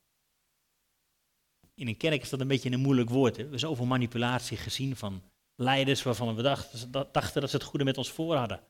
In 1.75 1.88
een 1.88 1.97
kerk 1.97 2.23
is 2.23 2.29
dat 2.29 2.41
een 2.41 2.49
beetje 2.49 2.71
een 2.71 2.81
moeilijk 2.81 3.11
woord. 3.11 3.31
Hè? 3.31 3.37
We 3.37 3.43
hebben 3.43 3.59
zoveel 3.59 3.87
manipulatie 3.87 4.57
gezien 4.57 4.97
van 4.97 5.23
leiders 5.55 6.03
waarvan 6.03 6.35
we 6.35 6.43
dachten, 6.43 6.91
dachten 6.91 7.41
dat 7.41 7.51
ze 7.51 7.57
het 7.57 7.64
goede 7.64 7.85
met 7.85 7.99
ons 7.99 8.11
voor 8.11 8.37
hadden. 8.37 8.61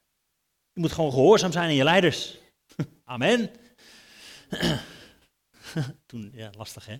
Je 0.72 0.80
moet 0.80 0.92
gewoon 0.92 1.12
gehoorzaam 1.12 1.52
zijn 1.52 1.68
aan 1.68 1.74
je 1.74 1.84
leiders. 1.84 2.38
Amen. 3.04 3.50
Toen, 6.06 6.30
ja, 6.32 6.50
lastig 6.56 6.86
hè. 6.86 6.98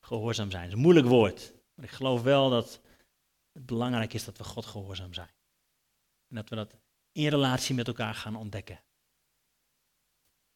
Gehoorzaam 0.00 0.50
zijn, 0.50 0.66
is 0.66 0.72
een 0.72 0.78
moeilijk 0.78 1.06
woord. 1.06 1.54
Maar 1.74 1.84
ik 1.84 1.90
geloof 1.90 2.22
wel 2.22 2.50
dat 2.50 2.80
het 3.52 3.66
belangrijk 3.66 4.12
is 4.12 4.24
dat 4.24 4.38
we 4.38 4.44
God 4.44 4.66
gehoorzaam 4.66 5.14
zijn. 5.14 5.30
En 6.28 6.36
dat 6.36 6.48
we 6.48 6.54
dat 6.54 6.74
in 7.12 7.28
relatie 7.28 7.74
met 7.74 7.86
elkaar 7.86 8.14
gaan 8.14 8.36
ontdekken. 8.36 8.80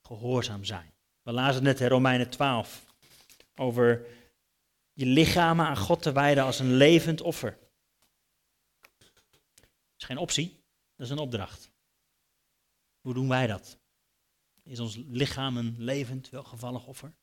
Gehoorzaam 0.03 0.65
zijn. 0.65 0.95
We 1.23 1.33
lazen 1.33 1.63
net 1.63 1.81
in 1.81 1.89
Romeinen 1.89 2.31
12 2.31 2.85
over 3.55 4.07
je 4.93 5.07
lichamen 5.07 5.67
aan 5.67 5.77
God 5.77 6.03
te 6.03 6.13
wijden 6.13 6.45
als 6.45 6.59
een 6.59 6.75
levend 6.75 7.21
offer. 7.21 7.59
Dat 8.99 9.61
is 9.97 10.05
geen 10.05 10.17
optie, 10.17 10.65
dat 10.97 11.07
is 11.07 11.13
een 11.13 11.19
opdracht. 11.19 11.71
Hoe 13.01 13.15
doen 13.15 13.29
wij 13.29 13.47
dat? 13.47 13.79
Is 14.63 14.81
ons 14.81 14.97
lichaam 14.97 15.57
een 15.57 15.75
levend, 15.79 16.31
welgevallig 16.31 16.87
offer? 16.87 17.15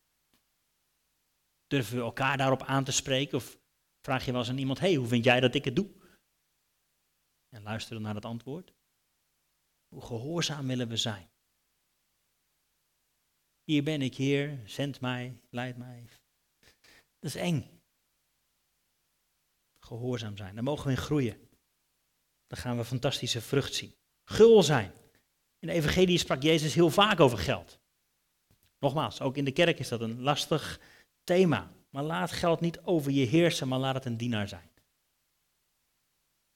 Durven 1.67 1.95
we 1.95 2.01
elkaar 2.01 2.37
daarop 2.37 2.63
aan 2.63 2.83
te 2.83 2.91
spreken? 2.91 3.37
Of 3.37 3.57
vraag 4.01 4.25
je 4.25 4.31
wel 4.31 4.39
eens 4.39 4.49
aan 4.49 4.57
iemand, 4.57 4.79
hey, 4.79 4.95
hoe 4.95 5.07
vind 5.07 5.23
jij 5.23 5.39
dat 5.39 5.55
ik 5.55 5.65
het 5.65 5.75
doe? 5.75 5.89
En 7.49 7.63
luisteren 7.63 8.01
naar 8.01 8.15
het 8.15 8.25
antwoord. 8.25 8.73
Hoe 9.87 10.01
gehoorzaam 10.01 10.67
willen 10.67 10.87
we 10.87 10.97
zijn? 10.97 11.29
Hier 13.63 13.83
ben 13.83 14.01
ik, 14.01 14.15
Heer, 14.15 14.59
zend 14.65 15.01
mij, 15.01 15.39
leid 15.49 15.77
mij. 15.77 16.05
Dat 17.19 17.33
is 17.33 17.35
eng. 17.35 17.81
Gehoorzaam 19.79 20.37
zijn, 20.37 20.55
daar 20.55 20.63
mogen 20.63 20.85
we 20.85 20.91
in 20.91 20.97
groeien. 20.97 21.49
Dan 22.47 22.57
gaan 22.57 22.77
we 22.77 22.85
fantastische 22.85 23.41
vrucht 23.41 23.73
zien. 23.73 23.95
Gul 24.23 24.63
zijn. 24.63 24.91
In 25.59 25.67
de 25.67 25.73
Evangelie 25.73 26.17
sprak 26.17 26.41
Jezus 26.41 26.73
heel 26.73 26.89
vaak 26.89 27.19
over 27.19 27.37
geld. 27.37 27.79
Nogmaals, 28.79 29.21
ook 29.21 29.37
in 29.37 29.45
de 29.45 29.51
kerk 29.51 29.79
is 29.79 29.87
dat 29.87 30.01
een 30.01 30.21
lastig 30.21 30.79
thema. 31.23 31.73
Maar 31.89 32.03
laat 32.03 32.31
geld 32.31 32.59
niet 32.59 32.79
over 32.79 33.11
je 33.11 33.25
heersen, 33.25 33.67
maar 33.67 33.79
laat 33.79 33.95
het 33.95 34.05
een 34.05 34.17
dienaar 34.17 34.47
zijn. 34.47 34.69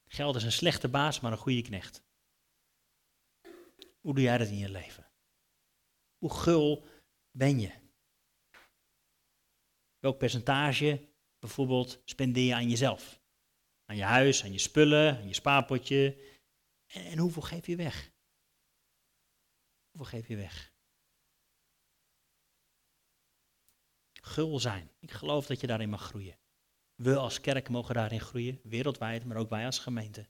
Geld 0.07 0.35
is 0.35 0.43
een 0.43 0.51
slechte 0.51 0.87
baas, 0.87 1.19
maar 1.19 1.31
een 1.31 1.37
goede 1.37 1.61
knecht. 1.61 2.03
Hoe 3.99 4.13
doe 4.13 4.23
jij 4.23 4.37
dat 4.37 4.47
in 4.47 4.57
je 4.57 4.69
leven? 4.69 5.11
Hoe 6.17 6.33
gul 6.33 6.85
ben 7.31 7.59
je? 7.59 7.71
Welk 9.99 10.17
percentage 10.17 11.09
bijvoorbeeld 11.39 12.01
spendeer 12.05 12.45
je 12.45 12.53
aan 12.53 12.69
jezelf? 12.69 13.21
Aan 13.85 13.95
je 13.95 14.03
huis, 14.03 14.43
aan 14.43 14.51
je 14.51 14.57
spullen, 14.57 15.17
aan 15.17 15.27
je 15.27 15.33
spaarpotje. 15.33 16.17
En, 16.85 17.05
en 17.05 17.17
hoeveel 17.17 17.41
geef 17.41 17.67
je 17.67 17.75
weg? 17.75 18.11
Hoeveel 19.89 20.19
geef 20.19 20.27
je 20.27 20.35
weg? 20.35 20.72
Gul 24.25 24.59
zijn. 24.59 24.91
Ik 24.99 25.11
geloof 25.11 25.45
dat 25.45 25.59
je 25.59 25.67
daarin 25.67 25.89
mag 25.89 26.01
groeien. 26.01 26.37
We 26.95 27.17
als 27.17 27.41
kerk 27.41 27.69
mogen 27.69 27.95
daarin 27.95 28.19
groeien, 28.19 28.59
wereldwijd, 28.63 29.25
maar 29.25 29.37
ook 29.37 29.49
wij 29.49 29.65
als 29.65 29.79
gemeente. 29.79 30.27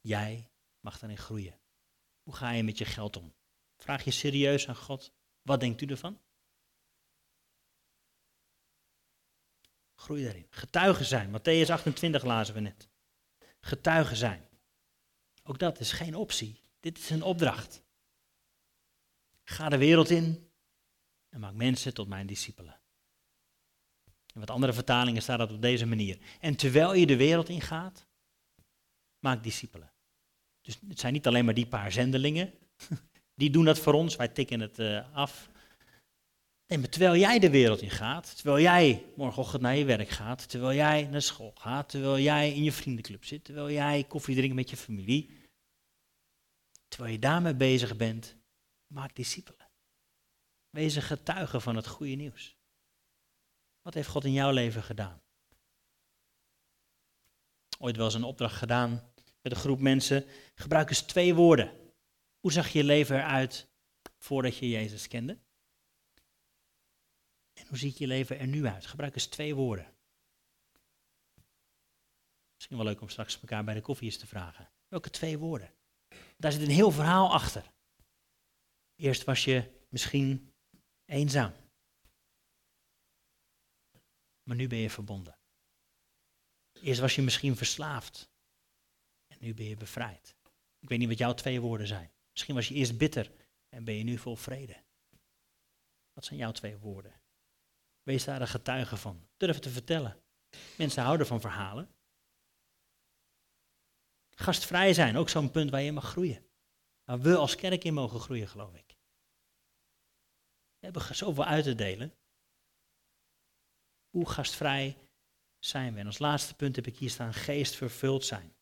Jij 0.00 0.50
mag 0.80 0.98
daarin 0.98 1.18
groeien. 1.18 1.60
Hoe 2.22 2.34
ga 2.34 2.50
je 2.50 2.62
met 2.62 2.78
je 2.78 2.84
geld 2.84 3.16
om? 3.16 3.34
Vraag 3.76 4.04
je 4.04 4.10
serieus 4.10 4.68
aan 4.68 4.76
God, 4.76 5.12
wat 5.42 5.60
denkt 5.60 5.80
u 5.80 5.86
ervan? 5.86 6.20
Groei 9.94 10.24
daarin. 10.24 10.46
Getuigen 10.50 11.04
zijn. 11.04 11.40
Matthäus 11.40 11.70
28 11.70 12.24
lazen 12.24 12.54
we 12.54 12.60
net. 12.60 12.88
Getuigen 13.60 14.16
zijn. 14.16 14.48
Ook 15.42 15.58
dat 15.58 15.80
is 15.80 15.92
geen 15.92 16.14
optie. 16.14 16.60
Dit 16.80 16.98
is 16.98 17.10
een 17.10 17.22
opdracht. 17.22 17.84
Ga 19.44 19.68
de 19.68 19.78
wereld 19.78 20.10
in 20.10 20.45
en 21.36 21.42
maak 21.42 21.54
mensen 21.54 21.94
tot 21.94 22.08
mijn 22.08 22.26
discipelen. 22.26 22.80
In 24.34 24.40
wat 24.40 24.50
andere 24.50 24.72
vertalingen 24.72 25.22
staat 25.22 25.38
dat 25.38 25.52
op 25.52 25.62
deze 25.62 25.86
manier. 25.86 26.18
En 26.40 26.56
terwijl 26.56 26.94
je 26.94 27.06
de 27.06 27.16
wereld 27.16 27.48
ingaat, 27.48 28.06
maak 29.18 29.42
discipelen. 29.42 29.92
Dus 30.60 30.78
het 30.88 31.00
zijn 31.00 31.12
niet 31.12 31.26
alleen 31.26 31.44
maar 31.44 31.54
die 31.54 31.66
paar 31.66 31.92
zendelingen. 31.92 32.52
Die 33.34 33.50
doen 33.50 33.64
dat 33.64 33.78
voor 33.78 33.92
ons, 33.92 34.16
wij 34.16 34.28
tikken 34.28 34.60
het 34.60 34.78
uh, 34.78 35.14
af. 35.14 35.50
Nee, 36.66 36.78
maar 36.78 36.88
terwijl 36.88 37.16
jij 37.16 37.38
de 37.38 37.50
wereld 37.50 37.82
in 37.82 37.90
gaat, 37.90 38.36
terwijl 38.36 38.60
jij 38.60 39.06
morgenochtend 39.16 39.62
naar 39.62 39.76
je 39.76 39.84
werk 39.84 40.08
gaat, 40.08 40.48
terwijl 40.48 40.74
jij 40.74 41.06
naar 41.06 41.22
school 41.22 41.52
gaat, 41.54 41.88
terwijl 41.88 42.18
jij 42.18 42.52
in 42.52 42.62
je 42.62 42.72
vriendenclub 42.72 43.24
zit, 43.24 43.44
terwijl 43.44 43.70
jij 43.70 44.04
koffie 44.04 44.36
drinkt 44.36 44.54
met 44.54 44.70
je 44.70 44.76
familie, 44.76 45.30
terwijl 46.88 47.12
je 47.12 47.18
daarmee 47.18 47.54
bezig 47.54 47.96
bent, 47.96 48.36
maak 48.86 49.14
discipelen. 49.14 49.65
Wees 50.70 50.94
een 50.94 51.02
getuige 51.02 51.60
van 51.60 51.76
het 51.76 51.86
goede 51.86 52.14
nieuws. 52.14 52.56
Wat 53.82 53.94
heeft 53.94 54.08
God 54.08 54.24
in 54.24 54.32
jouw 54.32 54.50
leven 54.50 54.82
gedaan? 54.82 55.22
Ooit 57.78 57.96
wel 57.96 58.04
eens 58.04 58.14
een 58.14 58.22
opdracht 58.22 58.56
gedaan 58.56 59.12
met 59.42 59.52
een 59.52 59.58
groep 59.58 59.80
mensen. 59.80 60.24
Gebruik 60.54 60.88
eens 60.88 61.00
twee 61.00 61.34
woorden. 61.34 61.92
Hoe 62.40 62.52
zag 62.52 62.68
je 62.68 62.84
leven 62.84 63.16
eruit 63.16 63.68
voordat 64.18 64.56
je 64.56 64.68
Jezus 64.68 65.08
kende? 65.08 65.38
En 67.52 67.66
hoe 67.68 67.78
ziet 67.78 67.98
je 67.98 68.06
leven 68.06 68.38
er 68.38 68.46
nu 68.46 68.66
uit? 68.66 68.86
Gebruik 68.86 69.14
eens 69.14 69.26
twee 69.26 69.54
woorden. 69.54 69.94
Misschien 72.54 72.76
wel 72.76 72.86
leuk 72.86 73.00
om 73.00 73.08
straks 73.08 73.40
elkaar 73.40 73.64
bij 73.64 73.74
de 73.74 73.80
koffie 73.80 74.06
eens 74.06 74.18
te 74.18 74.26
vragen. 74.26 74.70
Welke 74.88 75.10
twee 75.10 75.38
woorden? 75.38 75.74
Daar 76.36 76.52
zit 76.52 76.60
een 76.60 76.70
heel 76.70 76.90
verhaal 76.90 77.32
achter. 77.32 77.72
Eerst 78.94 79.24
was 79.24 79.44
je 79.44 79.70
misschien 79.88 80.54
eenzaam. 81.06 81.52
Maar 84.42 84.56
nu 84.56 84.66
ben 84.66 84.78
je 84.78 84.90
verbonden. 84.90 85.38
Eerst 86.72 87.00
was 87.00 87.14
je 87.14 87.22
misschien 87.22 87.56
verslaafd. 87.56 88.30
En 89.26 89.36
nu 89.40 89.54
ben 89.54 89.66
je 89.66 89.76
bevrijd. 89.76 90.36
Ik 90.78 90.88
weet 90.88 90.98
niet 90.98 91.08
wat 91.08 91.18
jouw 91.18 91.34
twee 91.34 91.60
woorden 91.60 91.86
zijn. 91.86 92.12
Misschien 92.30 92.54
was 92.54 92.68
je 92.68 92.74
eerst 92.74 92.98
bitter 92.98 93.32
en 93.68 93.84
ben 93.84 93.94
je 93.94 94.04
nu 94.04 94.18
vol 94.18 94.36
vrede. 94.36 94.84
Wat 96.12 96.24
zijn 96.24 96.38
jouw 96.38 96.52
twee 96.52 96.78
woorden? 96.78 97.20
Wees 98.02 98.24
daar 98.24 98.40
een 98.40 98.48
getuige 98.48 98.96
van. 98.96 99.28
Durf 99.36 99.58
te 99.58 99.70
vertellen. 99.70 100.22
Mensen 100.78 101.02
houden 101.02 101.26
van 101.26 101.40
verhalen. 101.40 101.94
Gastvrij 104.30 104.94
zijn, 104.94 105.16
ook 105.16 105.28
zo'n 105.28 105.50
punt 105.50 105.70
waar 105.70 105.82
je 105.82 105.92
mag 105.92 106.04
groeien. 106.04 106.46
Waar 107.04 107.20
we 107.20 107.36
als 107.36 107.54
kerk 107.56 107.84
in 107.84 107.94
mogen 107.94 108.20
groeien, 108.20 108.48
geloof 108.48 108.74
ik. 108.74 108.95
We 110.78 110.84
hebben 110.84 111.14
zoveel 111.14 111.44
uit 111.44 111.64
te 111.64 111.74
delen. 111.74 112.14
Hoe 114.10 114.28
gastvrij 114.28 114.96
zijn 115.58 115.94
we? 115.94 116.00
En 116.00 116.06
als 116.06 116.18
laatste 116.18 116.54
punt 116.54 116.76
heb 116.76 116.86
ik 116.86 116.96
hier 116.96 117.10
staan: 117.10 117.34
geest 117.34 117.74
vervuld 117.74 118.24
zijn. 118.24 118.54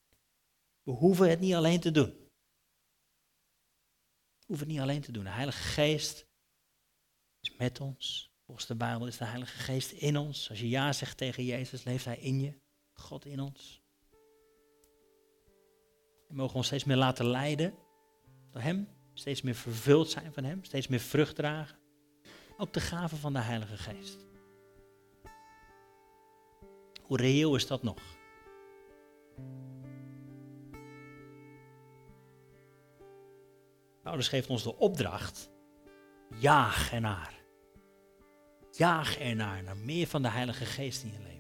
We 0.83 0.93
hoeven 0.93 1.31
het 1.31 1.41
niet 1.41 1.55
alleen 1.55 1.81
te 1.81 1.91
doen. 1.91 2.11
We 4.39 4.45
hoeven 4.47 4.67
het 4.67 4.75
niet 4.75 4.85
alleen 4.85 5.01
te 5.01 5.13
doen. 5.13 5.25
De 5.25 5.31
Heilige 5.31 5.63
Geest 5.63 6.27
is 7.41 7.57
met 7.57 7.81
ons. 7.81 8.33
Volgens 8.45 8.67
de 8.67 8.75
Bijbel 8.75 9.07
is 9.07 9.17
de 9.17 9.25
Heilige 9.25 9.59
Geest 9.59 9.91
in 9.91 10.17
ons. 10.17 10.51
Als 10.51 10.61
je 10.61 10.69
ja 10.69 10.93
zegt 10.93 11.17
tegen 11.17 11.45
Jezus, 11.45 11.85
leeft 11.85 12.05
Hij 12.05 12.19
in 12.19 12.41
je. 12.41 12.61
God 12.93 13.25
in 13.25 13.41
ons. 13.41 13.83
We 16.29 16.35
mogen 16.35 16.57
ons 16.57 16.67
steeds 16.67 16.85
meer 16.85 16.97
laten 16.97 17.27
leiden 17.27 17.75
door 18.51 18.63
Hem. 18.63 18.89
Steeds 19.15 19.43
meer 19.43 19.55
vervuld 19.55 20.11
zijn 20.11 20.33
van 20.33 20.45
Hem. 20.45 20.65
Steeds 20.65 20.87
meer 20.87 21.01
vrucht 21.01 21.37
dragen. 21.37 21.84
Ook 22.57 22.73
de 22.73 22.81
gave 22.81 23.17
van 23.17 23.33
de 23.33 23.39
Heilige 23.39 23.77
Geest. 23.77 24.27
Hoe 27.03 27.17
reëel 27.17 27.55
is 27.55 27.67
dat 27.67 27.83
nog? 27.83 27.99
Paulus 34.03 34.29
geeft 34.29 34.49
ons 34.49 34.63
de 34.63 34.77
opdracht: 34.77 35.51
jaag 36.39 36.93
ernaar. 36.93 37.43
Jaag 38.71 39.19
ernaar, 39.19 39.63
naar 39.63 39.77
meer 39.77 40.07
van 40.07 40.23
de 40.23 40.29
Heilige 40.29 40.65
Geest 40.65 41.03
in 41.03 41.13
je 41.13 41.19
leven. 41.19 41.35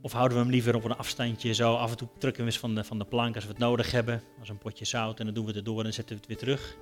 Of 0.00 0.12
houden 0.12 0.36
we 0.36 0.42
hem 0.42 0.52
liever 0.52 0.74
op 0.74 0.84
een 0.84 0.96
afstandje, 0.96 1.54
zo 1.54 1.74
af 1.74 1.90
en 1.90 1.96
toe 1.96 2.08
drukken 2.18 2.44
we 2.44 2.50
eens 2.50 2.58
van 2.58 2.74
de, 2.74 2.84
van 2.84 2.98
de 2.98 3.04
plank 3.04 3.34
als 3.34 3.44
we 3.44 3.50
het 3.50 3.58
nodig 3.58 3.90
hebben. 3.90 4.22
Als 4.38 4.48
een 4.48 4.58
potje 4.58 4.84
zout 4.84 5.18
en 5.18 5.24
dan 5.24 5.34
doen 5.34 5.44
we 5.44 5.50
het 5.50 5.58
erdoor 5.58 5.84
en 5.84 5.94
zetten 5.94 6.16
we 6.16 6.20
het 6.20 6.28
weer 6.28 6.56
terug. 6.56 6.76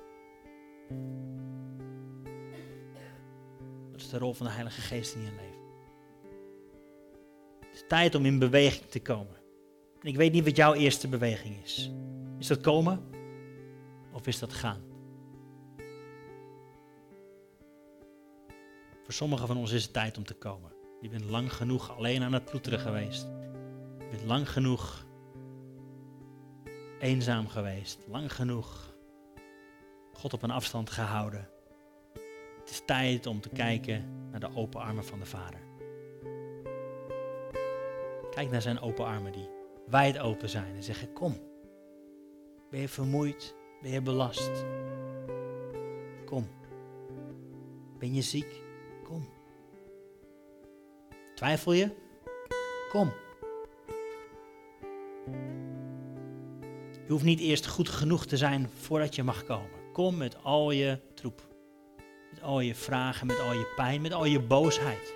De 4.09 4.17
rol 4.17 4.33
van 4.33 4.45
de 4.45 4.51
Heilige 4.51 4.81
Geest 4.81 5.15
in 5.15 5.21
je 5.21 5.31
leven. 5.31 5.65
Het 7.59 7.73
is 7.73 7.83
tijd 7.87 8.15
om 8.15 8.25
in 8.25 8.39
beweging 8.39 8.85
te 8.85 9.01
komen. 9.01 9.35
En 10.01 10.07
ik 10.07 10.15
weet 10.15 10.31
niet 10.31 10.43
wat 10.43 10.55
jouw 10.55 10.73
eerste 10.73 11.07
beweging 11.07 11.63
is. 11.63 11.91
Is 12.39 12.47
dat 12.47 12.61
komen 12.61 13.03
of 14.11 14.27
is 14.27 14.39
dat 14.39 14.53
gaan? 14.53 14.81
Voor 19.03 19.13
sommigen 19.13 19.47
van 19.47 19.57
ons 19.57 19.71
is 19.71 19.83
het 19.83 19.93
tijd 19.93 20.17
om 20.17 20.23
te 20.23 20.33
komen. 20.33 20.71
Je 21.01 21.09
bent 21.09 21.23
lang 21.23 21.53
genoeg 21.53 21.97
alleen 21.97 22.23
aan 22.23 22.33
het 22.33 22.45
ploeteren 22.45 22.79
geweest. 22.79 23.27
Je 23.97 24.07
bent 24.11 24.23
lang 24.23 24.49
genoeg 24.49 25.05
eenzaam 26.99 27.47
geweest. 27.47 27.99
Lang 28.07 28.33
genoeg 28.33 28.95
God 30.13 30.33
op 30.33 30.43
een 30.43 30.51
afstand 30.51 30.89
gehouden. 30.89 31.49
Het 32.67 32.75
is 32.75 32.81
tijd 32.85 33.25
om 33.25 33.41
te 33.41 33.49
kijken 33.49 34.29
naar 34.31 34.39
de 34.39 34.55
open 34.55 34.81
armen 34.81 35.05
van 35.05 35.19
de 35.19 35.25
Vader. 35.25 35.59
Kijk 38.31 38.49
naar 38.51 38.61
zijn 38.61 38.79
open 38.79 39.05
armen 39.05 39.31
die 39.31 39.49
wijd 39.85 40.19
open 40.19 40.49
zijn 40.49 40.75
en 40.75 40.83
zeggen: 40.83 41.13
Kom. 41.13 41.37
Ben 42.69 42.79
je 42.79 42.87
vermoeid? 42.87 43.55
Ben 43.81 43.91
je 43.91 44.01
belast? 44.01 44.51
Kom. 46.25 46.47
Ben 47.99 48.13
je 48.13 48.21
ziek? 48.21 48.61
Kom. 49.03 49.29
Twijfel 51.35 51.73
je? 51.73 51.95
Kom. 52.89 53.13
Je 57.05 57.13
hoeft 57.13 57.23
niet 57.23 57.39
eerst 57.39 57.67
goed 57.67 57.89
genoeg 57.89 58.25
te 58.25 58.37
zijn 58.37 58.69
voordat 58.69 59.15
je 59.15 59.23
mag 59.23 59.43
komen. 59.43 59.91
Kom 59.93 60.17
met 60.17 60.43
al 60.43 60.71
je 60.71 60.99
troep. 61.13 61.46
Met 62.29 62.41
al 62.41 62.59
je 62.59 62.75
vragen, 62.75 63.27
met 63.27 63.39
al 63.39 63.53
je 63.53 63.73
pijn, 63.75 64.01
met 64.01 64.13
al 64.13 64.25
je 64.25 64.39
boosheid. 64.39 65.15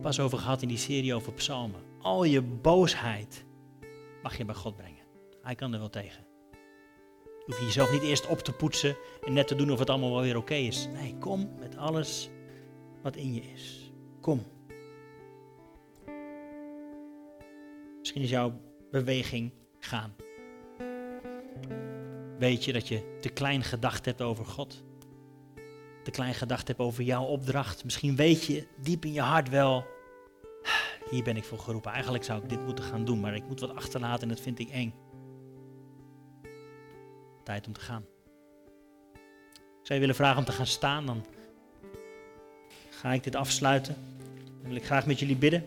Pas 0.00 0.20
over 0.20 0.38
gehad 0.38 0.62
in 0.62 0.68
die 0.68 0.78
serie 0.78 1.14
over 1.14 1.32
psalmen. 1.32 1.80
Al 2.00 2.24
je 2.24 2.42
boosheid 2.42 3.44
mag 4.22 4.36
je 4.36 4.44
bij 4.44 4.54
God 4.54 4.76
brengen. 4.76 5.04
Hij 5.42 5.54
kan 5.54 5.72
er 5.72 5.78
wel 5.78 5.90
tegen. 5.90 6.24
Je 7.22 7.52
hoeft 7.52 7.60
jezelf 7.60 7.92
niet 7.92 8.02
eerst 8.02 8.26
op 8.26 8.38
te 8.38 8.52
poetsen 8.52 8.96
en 9.24 9.32
net 9.32 9.46
te 9.48 9.54
doen 9.54 9.70
of 9.70 9.78
het 9.78 9.90
allemaal 9.90 10.10
wel 10.12 10.20
weer 10.20 10.36
oké 10.36 10.54
is. 10.54 10.88
Nee, 10.92 11.16
kom 11.18 11.50
met 11.58 11.76
alles 11.76 12.30
wat 13.02 13.16
in 13.16 13.34
je 13.34 13.42
is. 13.42 13.92
Kom. 14.20 14.42
Misschien 17.98 18.22
is 18.22 18.30
jouw 18.30 18.60
beweging 18.90 19.52
gaan. 19.78 20.14
Weet 22.38 22.64
je 22.64 22.72
dat 22.72 22.88
je 22.88 23.18
te 23.20 23.28
klein 23.28 23.62
gedacht 23.62 24.04
hebt 24.04 24.22
over 24.22 24.46
God? 24.46 24.84
Te 26.04 26.10
klein 26.10 26.34
gedacht 26.34 26.68
hebt 26.68 26.80
over 26.80 27.02
jouw 27.02 27.24
opdracht? 27.24 27.84
Misschien 27.84 28.16
weet 28.16 28.44
je 28.44 28.66
diep 28.76 29.04
in 29.04 29.12
je 29.12 29.20
hart 29.20 29.48
wel, 29.48 29.86
hier 31.10 31.22
ben 31.22 31.36
ik 31.36 31.44
voor 31.44 31.58
geroepen. 31.58 31.92
Eigenlijk 31.92 32.24
zou 32.24 32.42
ik 32.42 32.48
dit 32.48 32.64
moeten 32.64 32.84
gaan 32.84 33.04
doen, 33.04 33.20
maar 33.20 33.34
ik 33.34 33.46
moet 33.48 33.60
wat 33.60 33.74
achterlaten 33.76 34.22
en 34.22 34.28
dat 34.28 34.40
vind 34.40 34.58
ik 34.58 34.70
eng. 34.70 34.94
Tijd 37.44 37.66
om 37.66 37.72
te 37.72 37.80
gaan. 37.80 38.04
Zou 39.82 39.94
je 39.94 40.00
willen 40.00 40.14
vragen 40.14 40.38
om 40.38 40.44
te 40.44 40.52
gaan 40.52 40.66
staan, 40.66 41.06
dan 41.06 41.24
ga 42.90 43.12
ik 43.12 43.24
dit 43.24 43.36
afsluiten. 43.36 43.96
Dan 44.44 44.68
wil 44.68 44.76
ik 44.76 44.84
graag 44.84 45.06
met 45.06 45.18
jullie 45.18 45.36
bidden. 45.36 45.66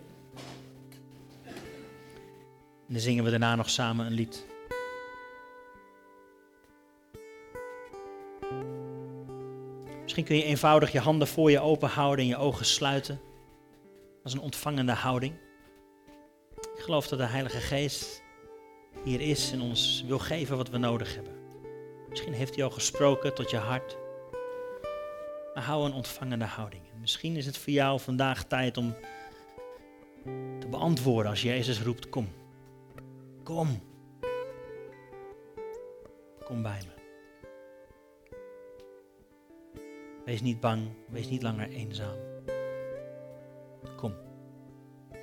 En 2.88 2.94
dan 2.94 3.02
zingen 3.02 3.24
we 3.24 3.30
daarna 3.30 3.56
nog 3.56 3.70
samen 3.70 4.06
een 4.06 4.14
lied. 4.14 4.46
Misschien 10.18 10.38
kun 10.38 10.46
je 10.48 10.52
eenvoudig 10.54 10.92
je 10.92 11.00
handen 11.00 11.28
voor 11.28 11.52
je 11.52 11.60
open 11.60 11.90
houden 11.90 12.26
en 12.26 12.32
je 12.32 12.38
ogen 12.38 12.66
sluiten. 12.66 13.20
Als 14.24 14.34
een 14.34 14.40
ontvangende 14.40 14.92
houding. 14.92 15.34
Ik 16.56 16.80
geloof 16.80 17.08
dat 17.08 17.20
de 17.20 17.26
Heilige 17.26 17.58
Geest 17.58 18.24
hier 19.04 19.22
is 19.22 19.52
en 19.52 19.62
ons 19.62 20.04
wil 20.08 20.20
geven 20.20 20.58
wat 20.58 20.70
we 20.70 20.78
nodig 20.78 21.16
hebben. 21.16 21.34
Misschien 22.10 22.34
heeft 22.34 22.56
hij 22.56 22.64
al 22.64 22.70
gesproken 22.70 23.34
tot 23.34 23.50
je 23.50 23.58
hart. 23.58 23.98
Maar 25.54 25.64
hou 25.64 25.86
een 25.86 25.94
ontvangende 25.94 26.46
houding. 26.46 26.82
misschien 27.00 27.36
is 27.36 27.46
het 27.46 27.58
voor 27.58 27.74
jou 27.74 28.00
vandaag 28.00 28.44
tijd 28.44 28.78
om 28.78 28.96
te 30.60 30.68
beantwoorden 30.70 31.32
als 31.32 31.42
Jezus 31.42 31.82
roept: 31.82 32.10
Kom. 32.10 32.28
Kom. 33.44 33.82
Kom 36.44 36.62
bij 36.62 36.82
me. 36.88 36.97
Wees 40.28 40.42
niet 40.42 40.60
bang, 40.60 40.82
wees 41.10 41.30
niet 41.30 41.42
langer 41.42 41.70
eenzaam. 41.70 42.16
Kom. 43.96 44.14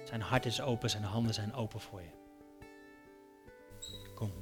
Zijn 0.04 0.20
hart 0.20 0.46
is 0.46 0.62
open, 0.62 0.90
zijn 0.90 1.02
handen 1.02 1.34
zijn 1.34 1.54
open 1.54 1.80
voor 1.80 2.00
je. 2.00 2.10
Kom. 4.14 4.32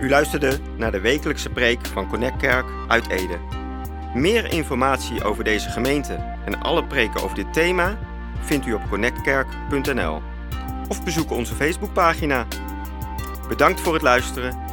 U 0.00 0.08
luisterde 0.08 0.58
naar 0.76 0.92
de 0.92 1.00
wekelijkse 1.00 1.50
preek 1.50 1.86
van 1.86 2.08
Connect 2.08 2.36
Kerk 2.36 2.66
uit 2.88 3.08
Ede. 3.08 3.38
Meer 4.14 4.52
informatie 4.52 5.24
over 5.24 5.44
deze 5.44 5.68
gemeente 5.68 6.14
en 6.44 6.60
alle 6.60 6.86
preken 6.86 7.22
over 7.22 7.36
dit 7.36 7.52
thema 7.52 7.98
vindt 8.40 8.66
u 8.66 8.72
op 8.72 8.88
connectkerk.nl 8.88 10.22
of 10.88 11.04
bezoek 11.04 11.30
onze 11.30 11.54
Facebookpagina. 11.54 12.46
Bedankt 13.48 13.80
voor 13.80 13.92
het 13.92 14.02
luisteren 14.02 14.67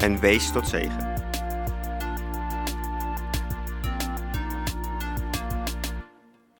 en 0.00 0.20
wees 0.20 0.52
tot 0.52 0.68
zegen. 0.68 1.09